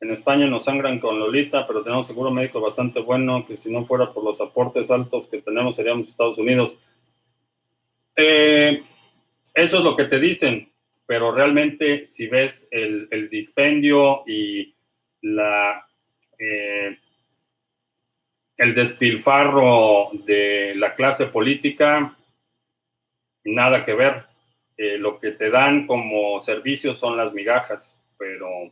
[0.00, 3.86] En España nos sangran con Lolita, pero tenemos seguro médico bastante bueno, que si no
[3.86, 6.78] fuera por los aportes altos que tenemos seríamos Estados Unidos.
[8.14, 8.82] Eh,
[9.54, 10.70] eso es lo que te dicen,
[11.06, 14.74] pero realmente si ves el, dispendio y
[15.22, 15.86] la,
[16.38, 16.98] eh,
[18.58, 22.18] el despilfarro de la clase política,
[23.44, 24.26] nada que ver.
[24.76, 28.70] Eh, lo que te dan como servicios son las migajas, pero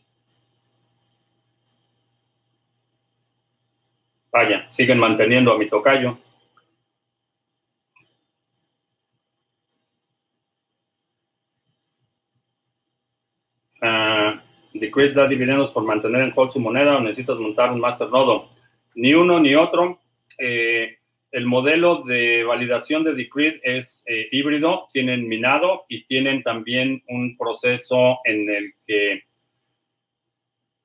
[4.34, 6.18] Vaya, siguen manteniendo a mi tocayo.
[13.80, 14.34] Uh,
[15.14, 18.50] da dividendos por mantener en hold su moneda o necesitas montar un masternodo.
[18.96, 20.00] Ni uno ni otro.
[20.38, 20.98] Eh,
[21.30, 27.36] el modelo de validación de Decreed es eh, híbrido, tienen minado y tienen también un
[27.36, 29.22] proceso en el que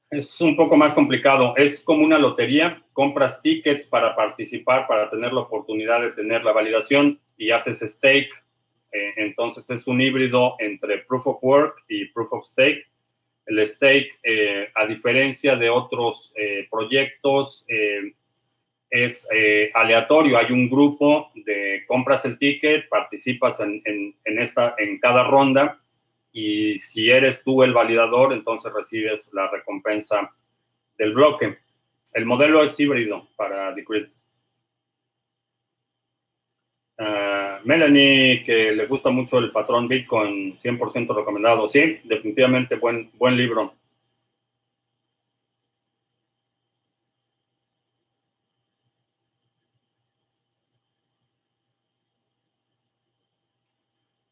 [0.10, 1.54] es un poco más complicado.
[1.56, 2.84] Es como una lotería.
[2.94, 8.32] Compras tickets para participar, para tener la oportunidad de tener la validación y haces stake.
[8.92, 12.86] Eh, entonces es un híbrido entre proof of work y proof of stake.
[13.46, 17.66] El stake, eh, a diferencia de otros eh, proyectos,
[18.92, 19.28] es
[19.76, 20.38] aleatorio.
[20.38, 25.80] Hay un grupo de compras el ticket, participas en, en, esta, en cada ronda
[26.32, 30.34] y si eres tú el validador, entonces recibes la recompensa
[30.98, 31.60] del bloque.
[32.14, 34.10] El modelo es híbrido para Decred.
[36.98, 41.68] Ah, Melanie, que le gusta mucho el patrón Bitcoin, 100% recomendado.
[41.68, 43.74] Sí, definitivamente buen, buen libro.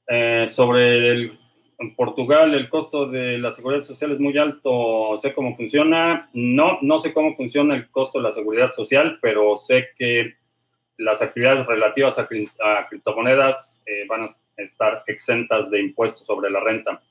[0.09, 1.37] Eh, sobre el
[1.79, 5.17] en Portugal el costo de la seguridad social es muy alto.
[5.17, 6.29] Sé cómo funciona.
[6.33, 10.35] No, no sé cómo funciona el costo de la seguridad social, pero sé que
[10.97, 17.01] las actividades relativas a, criptomonedas eh, van a estar exentas de impuestos sobre la renta.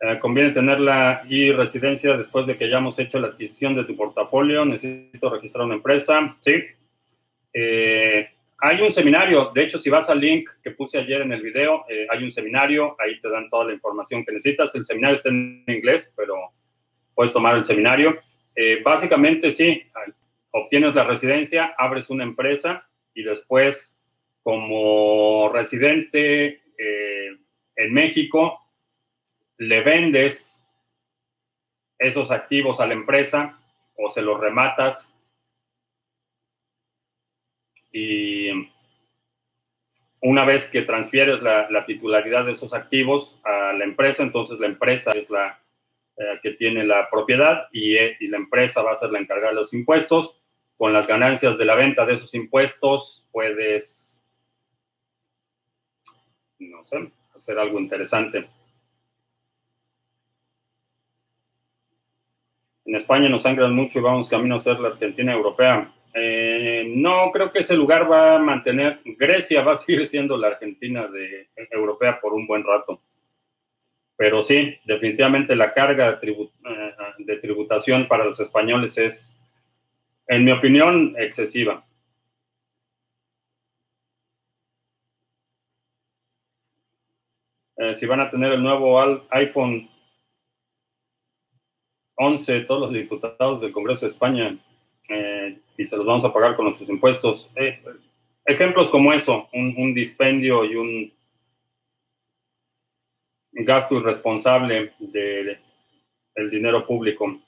[0.00, 4.64] Eh, conviene tenerla y residencia después de que hayamos hecho la adquisición de tu portafolio.
[4.64, 6.36] Necesito registrar una empresa.
[6.40, 6.62] Sí.
[7.52, 9.52] Eh, hay un seminario.
[9.54, 12.96] De hecho, si vas al link que puse ayer en el video, hay un seminario.
[12.98, 14.74] Ahí te dan toda la información que necesitas.
[14.74, 16.52] El seminario está en inglés, pero
[17.14, 18.18] puedes tomar el seminario.
[18.54, 19.84] Eh, básicamente sí,
[20.50, 23.98] obtienes la residencia, abres una empresa y después
[24.42, 27.38] como residente eh,
[27.76, 28.60] en México
[29.58, 30.64] le vendes
[31.98, 33.60] esos activos a la empresa
[33.96, 35.17] o se los rematas
[37.92, 38.50] y
[40.20, 45.12] una vez que transfieres la titularidad de esos activos a la empresa, entonces la empresa
[45.12, 45.58] es la,
[46.20, 49.54] eh, que tiene la propiedad eh, y, la empresa va a ser la encargada de
[49.54, 50.42] los impuestos.
[50.76, 54.24] Con las ganancias de la venta de esos impuestos puedes,
[56.58, 58.50] no sé, hacer algo interesante.
[62.84, 65.94] En España nos sangran mucho y vamos camino a ser la Argentina europea.
[66.20, 69.00] Eh, no creo que ese lugar va a mantener.
[69.04, 73.02] Grecia va a seguir siendo la Argentina de, europea por un buen rato.
[74.16, 76.50] Pero sí, definitivamente la carga eh,
[77.18, 79.38] de, tributación para los españoles es,
[80.26, 81.86] en mi opinión, excesiva.
[87.76, 89.00] Eh, si van a tener el nuevo
[89.30, 89.88] iPhone
[92.16, 94.58] 11, todos los diputados del Congreso de España,
[95.08, 97.50] eh, y se los vamos a pagar con nuestros impuestos.
[98.44, 101.12] ejemplos como eso, un dispendio y un
[103.64, 107.40] gasto irresponsable del dinero público.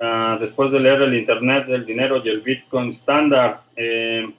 [0.00, 4.32] Ah, después de leer el Internet del dinero y el Bitcoin estándar, eh,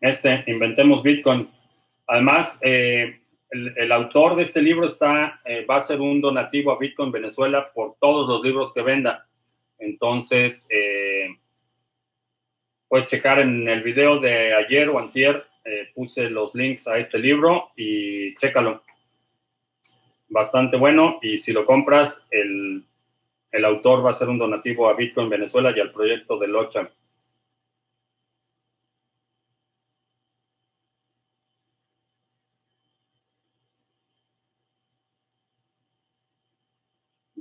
[0.00, 1.50] este, Inventemos Bitcoin.
[2.06, 3.20] Además, eh,
[3.76, 7.72] el, autor de este libro está, eh, va a ser un donativo a Bitcoin Venezuela
[7.72, 9.28] por todos los libros que venda.
[9.78, 10.68] Entonces,
[12.88, 17.18] puedes checar en el video de ayer o antier, eh, puse los links a este
[17.18, 18.82] libro y chécalo.
[20.28, 22.84] Bastante bueno y si lo compras, el,
[23.52, 26.90] el autor va a ser un donativo a Bitcoin Venezuela y al proyecto de Locha.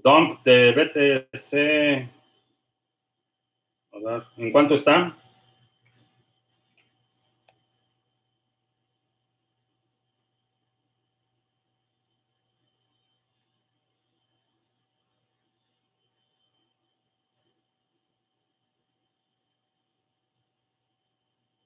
[0.06, 2.08] Dump de BTC.
[3.91, 5.18] A ver, ¿en cuánto está?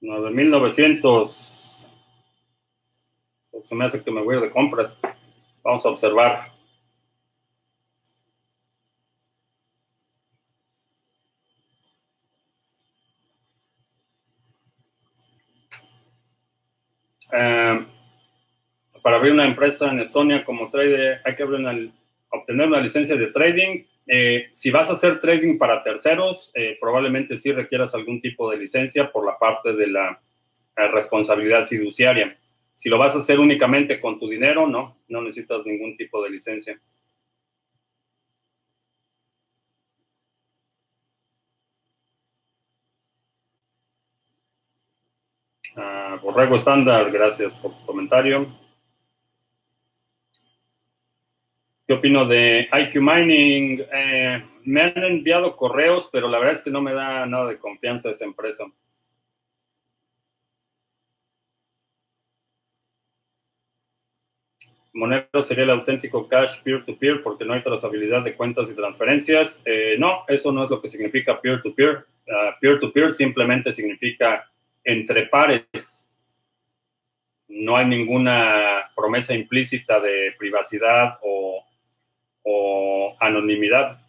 [0.00, 1.86] No, de 1900.
[3.62, 4.98] Se me hace que me voy de compras.
[5.62, 6.59] Vamos a observar.
[17.32, 17.86] Eh,
[19.02, 23.84] para abrir una empresa en Estonia como trader hay que obtener una licencia de trading
[24.12, 28.56] eh, si vas a hacer trading para terceros, eh, probablemente sí requieras algún tipo de
[28.58, 30.20] licencia por la parte de la
[30.92, 32.36] responsabilidad fiduciaria.
[32.74, 36.30] Si lo vas a hacer únicamente con tu dinero, no, no necesitas ningún tipo de
[36.30, 36.80] licencia.
[46.16, 48.46] Borrego estándar, gracias por tu comentario.
[51.86, 53.82] ¿Qué opino de IQ Mining?
[53.92, 57.58] Eh, me han enviado correos, pero la verdad es que no me da nada de
[57.58, 58.64] confianza esa empresa.
[64.92, 69.62] Monero sería el auténtico cash peer-to-peer porque no hay trazabilidad de cuentas y transferencias.
[69.66, 72.06] Eh, no, eso no es lo que significa peer-to-peer.
[72.28, 74.50] Ah, peer-to-peer simplemente significa
[74.90, 76.08] entre pares.
[77.48, 83.99] No hay ninguna promesa implícita de privacidad o anonimidad.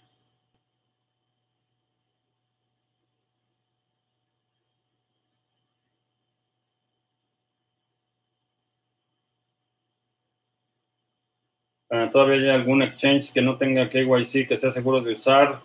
[11.94, 15.62] Ah, ¿Todavía hay algún exchange que no tenga KYC que sea seguro de usar?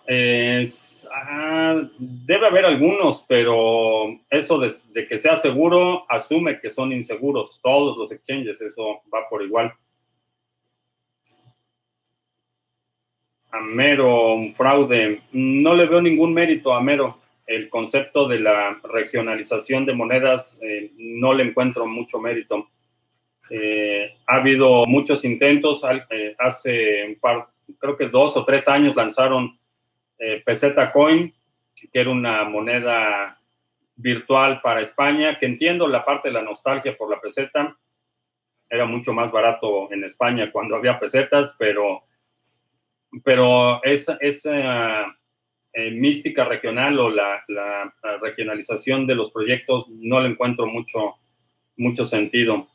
[1.13, 7.61] Ah, debe haber algunos, pero eso de, que sea seguro asume que son inseguros.
[7.63, 9.73] Todos los exchanges, eso va por igual.
[13.51, 15.21] A Mero, un fraude.
[15.31, 17.19] No le veo ningún mérito a Mero.
[17.45, 22.67] El concepto de la regionalización de monedas eh, no le encuentro mucho mérito
[23.49, 25.83] eh, ha habido muchos intentos.
[26.09, 27.47] Eh, hace un par,
[27.79, 29.59] creo que dos o tres años lanzaron
[30.17, 31.33] eh, Peseta Coin,
[31.91, 33.39] que era una moneda
[33.95, 37.77] virtual para España, que entiendo la parte de la nostalgia por la peseta.
[38.69, 42.03] Era mucho más barato en España cuando había pesetas, pero,
[43.23, 45.15] pero esa, esa
[45.91, 51.17] mística regional o la, la, regionalización de los proyectos no le encuentro mucho,
[51.77, 52.67] mucho sentido.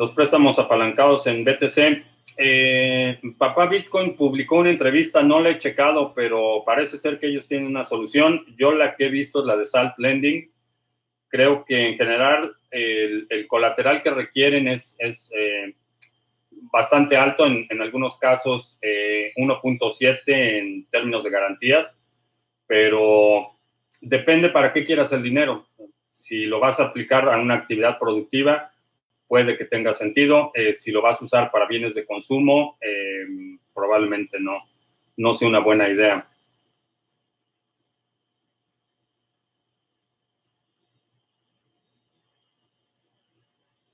[0.00, 2.02] Los préstamos apalancados en BTC.
[2.38, 7.46] Eh, Papá Bitcoin publicó una entrevista, no la he checado, pero parece ser que ellos
[7.46, 8.46] tienen una solución.
[8.56, 10.50] Yo la que he visto es la de Salt Lending.
[11.28, 15.74] Creo que en general el, colateral que requieren es, es eh,
[16.72, 22.00] bastante alto, en, en algunos casos 1.7 eh, en términos de garantías,
[22.66, 23.50] pero
[24.00, 25.68] depende para qué quieras el dinero.
[26.10, 28.72] Si lo vas a aplicar a una actividad productiva,
[29.30, 30.50] puede que tenga sentido.
[30.54, 34.58] Eh, si lo vas a usar para bienes de consumo, eh, probablemente no,
[35.16, 36.28] no sea una buena idea.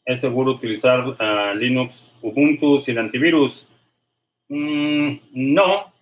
[0.07, 3.69] ¿Es seguro utilizar uh, Linux Ubuntu sin antivirus?
[4.49, 5.93] Mm, no,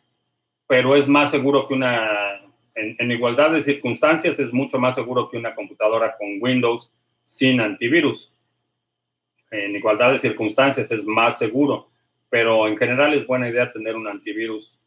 [0.68, 2.40] pero es más seguro que una,
[2.76, 8.33] en, igualdad de circunstancias, es mucho más seguro que una computadora con Windows sin antivirus
[9.50, 11.88] en igualdad de circunstancias es más seguro,
[12.28, 14.78] pero en general es buena idea tener un antivirus.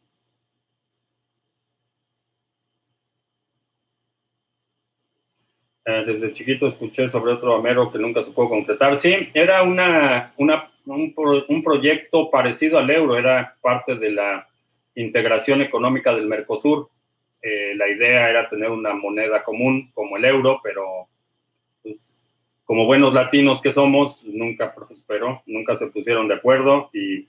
[5.88, 8.98] Eh, desde chiquito escuché sobre otro Amero que nunca se pudo concretar.
[8.98, 14.46] Sí, era una, un, proyecto parecido al euro, era parte de la
[14.94, 16.90] integración económica del Mercosur.
[17.40, 21.08] Eh, la idea era tener una moneda común como el euro, pero
[22.68, 27.20] como buenos latinos que somos, nunca prosperó, nunca se pusieron de acuerdo y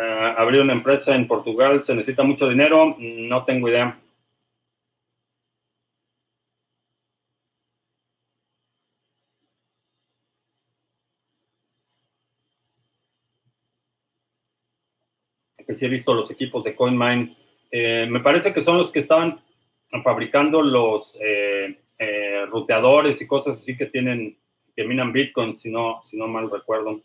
[0.00, 4.00] uh, abrir una empresa en Portugal se necesita mucho dinero, no tengo idea.
[15.64, 17.36] Que sí he visto los equipos de CoinMine.
[17.70, 19.45] Eh, me parece que son los que estaban
[20.02, 24.38] fabricando los eh, eh, ruteadores y cosas así que tienen,
[24.74, 27.02] que minan Bitcoin, si no, si no mal recuerdo.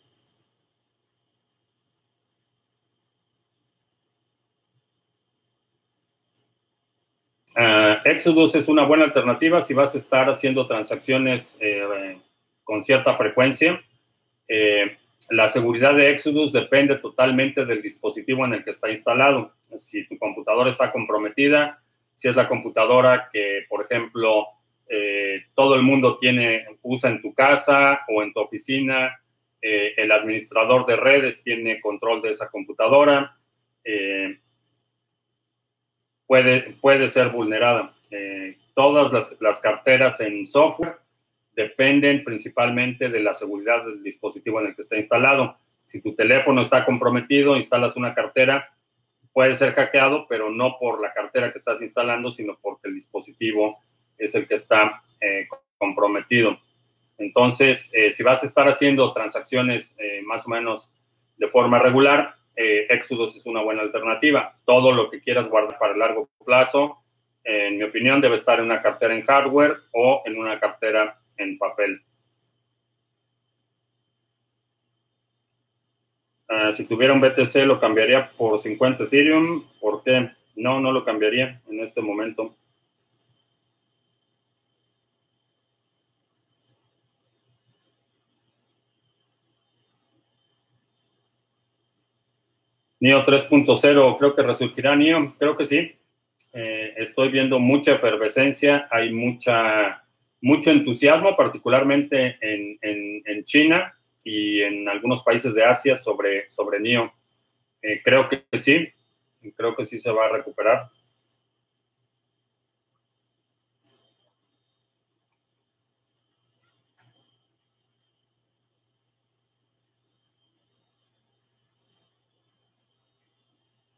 [7.53, 11.59] Uh, Exodus es una buena alternativa si vas a estar haciendo transacciones
[12.63, 13.83] con cierta frecuencia.
[15.29, 19.53] la seguridad de Exodus depende totalmente del dispositivo en el que está instalado.
[19.75, 21.81] Si tu computadora está comprometida,
[22.21, 24.45] si es la computadora que, por ejemplo,
[24.87, 29.19] eh, todo el mundo tiene, usa en tu casa o en tu oficina,
[29.59, 33.39] eh, el administrador de redes tiene control de esa computadora,
[33.83, 34.39] eh,
[36.27, 37.97] puede, puede ser vulnerada.
[38.75, 40.97] todas las, las carteras en software
[41.55, 45.57] dependen principalmente de la seguridad del dispositivo en el que está instalado.
[45.85, 48.71] Si tu teléfono está comprometido, instalas una cartera,
[49.33, 53.79] puede ser hackeado, pero no por la cartera que estás instalando, sino porque el dispositivo
[54.17, 56.59] es el que está eh, comprometido.
[57.17, 60.93] Entonces, eh, si vas a estar haciendo transacciones eh, más o menos
[61.37, 64.55] de forma regular, Exodus es una buena alternativa.
[64.65, 67.01] Todo lo que quieras guardar para el largo plazo,
[67.43, 71.57] en mi opinión, debe estar en una cartera en hardware o en una cartera en
[71.57, 72.03] papel.
[76.53, 79.63] Ah, si tuviera un BTC lo cambiaría por 50 Ethereum.
[79.79, 80.31] ¿Por qué?
[80.57, 82.57] No, no lo cambiaría en este momento.
[92.99, 95.95] NIO 3.0, creo que resurgirá NIO, creo que sí.
[96.53, 100.03] Eh, estoy viendo mucha efervescencia, hay mucha,
[100.41, 102.77] mucho entusiasmo, particularmente en,
[103.25, 107.13] en China y en algunos países de Asia sobre, sobre NIO.
[107.81, 108.89] Eh, creo que sí,
[109.55, 110.91] creo que sí se va a recuperar.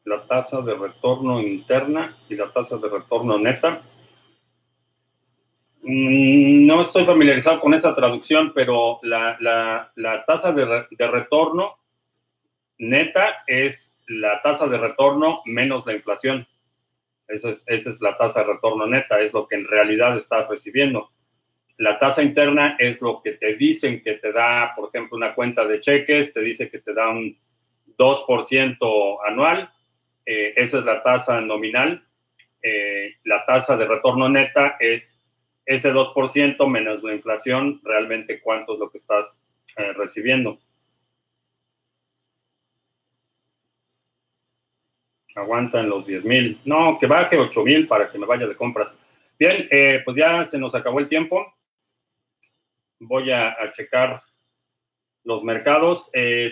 [0.05, 3.81] la tasa de retorno interna y la tasa de retorno neta.
[5.85, 9.91] Mm, no estoy familiarizado con esa traducción, pero la,
[10.25, 11.77] tasa de, de, retorno
[12.77, 16.47] neta es la tasa de retorno menos la inflación.
[17.27, 20.47] Esa es, esa es la tasa de retorno neta, es lo que en realidad estás
[20.47, 21.11] recibiendo.
[21.77, 25.67] La tasa interna es lo que te dicen que te da, por ejemplo, una cuenta
[25.67, 27.37] de cheques, te dice que te da un
[27.97, 29.69] 2% anual.
[30.25, 32.07] Eh, esa es la tasa nominal.
[32.61, 35.19] Eh, la tasa de retorno neta es
[35.65, 39.41] ese 2% menos la inflación, realmente cuánto es lo que estás
[39.77, 40.59] eh, recibiendo.
[45.35, 46.61] Aguantan los 10 mil.
[46.65, 48.99] No, que baje 8 mil para que me vaya de compras.
[49.39, 49.51] Bien,
[50.05, 51.55] pues ya se nos acabó el tiempo.
[52.99, 54.21] Voy a checar
[55.23, 56.09] los mercados.
[56.13, 56.49] Eh,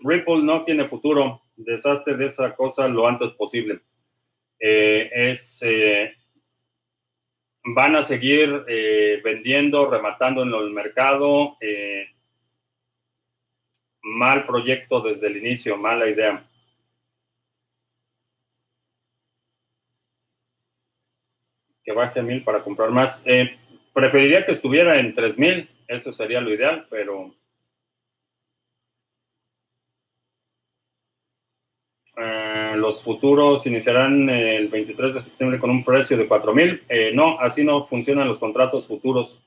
[0.00, 1.42] Ripple no tiene futuro.
[1.56, 3.80] Desastre de esa cosa lo antes posible.
[4.60, 6.14] Eh, es, eh,
[7.74, 8.64] van a seguir
[9.24, 11.56] vendiendo, rematando en el mercado.
[14.02, 16.44] mal proyecto desde el inicio, mala idea.
[21.84, 23.24] Que baje mil para comprar más.
[23.92, 27.34] preferiría que estuviera en tres mil, eso sería lo ideal, pero
[32.20, 32.47] Eh,
[32.78, 36.82] los futuros iniciarán el 23 de septiembre con un precio de 4 mil.
[36.88, 39.42] Eh, no, así no funcionan los contratos futuros.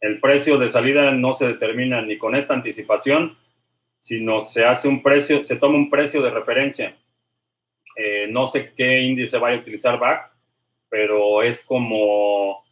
[0.00, 3.36] El precio de salida no se determina ni con esta anticipación,
[3.98, 6.96] sino se hace un precio, se toma un precio de referencia.
[7.96, 10.32] Eh, no sé qué índice vaya a utilizar BAC,
[10.88, 12.64] pero es como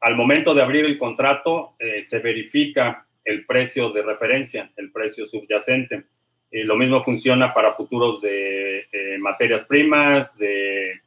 [0.00, 6.06] al momento de abrir el contrato se verifica el precio de referencia, el precio subyacente
[6.52, 8.86] eh, lo mismo funciona para futuros de
[9.18, 11.00] materias primas, de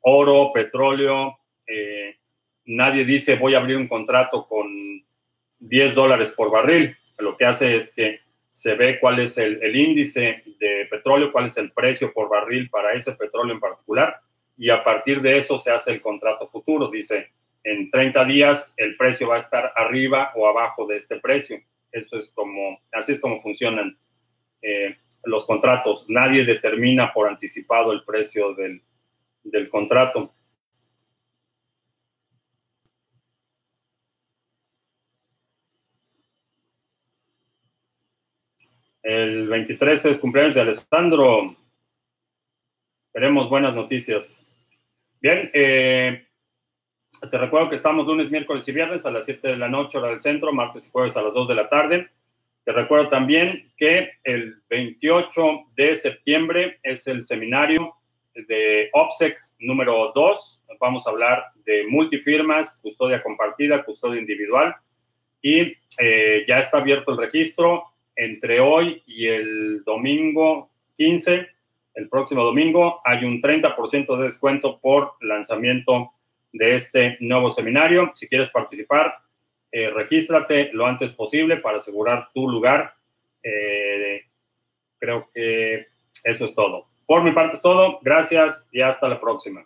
[0.00, 1.38] oro, petróleo.
[1.66, 2.16] Eh,
[2.64, 5.04] nadie dice voy a abrir un contrato con
[5.58, 6.96] 10 dólares por barril.
[7.18, 11.46] Lo que hace es que se ve cuál es el, el, índice de petróleo, cuál
[11.46, 14.20] es el precio por barril para ese petróleo en particular,
[14.56, 16.88] y a partir de eso se hace el contrato futuro.
[16.88, 17.30] Dice,
[17.62, 21.58] en 30 días el precio va a estar arriba o abajo de este precio.
[21.92, 23.96] Eso es como, así es como funcionan
[24.62, 26.06] eh, los contratos.
[26.08, 28.82] Nadie determina por anticipado el precio del,
[29.42, 30.34] del contrato.
[39.02, 41.56] El 23 es cumpleaños de Alessandro.
[43.06, 44.44] Esperemos buenas noticias.
[45.20, 46.26] Bien, eh,
[47.30, 50.08] te recuerdo que estamos lunes, miércoles y viernes a las 7 de la noche, hora
[50.08, 52.10] del centro, martes y jueves a las 2 de la tarde.
[52.64, 55.42] Te recuerdo también que el 28
[55.76, 57.94] de septiembre es el seminario
[58.34, 60.62] de OPSEC número 2.
[60.78, 64.76] Vamos a hablar de multifirmas, custodia compartida, custodia individual.
[65.42, 67.84] Y eh, ya está abierto el registro
[68.14, 71.48] entre hoy y el domingo 15.
[71.94, 76.12] El próximo domingo hay un 30% de descuento por lanzamiento
[76.52, 78.12] de este nuevo seminario.
[78.14, 79.14] Si quieres participar,
[79.72, 82.94] eh, regístrate lo antes posible para asegurar tu lugar.
[83.42, 84.24] Eh,
[84.98, 85.86] creo que
[86.24, 86.86] eso es todo.
[87.06, 87.98] Por mi parte es todo.
[88.02, 89.64] Gracias y hasta la próxima.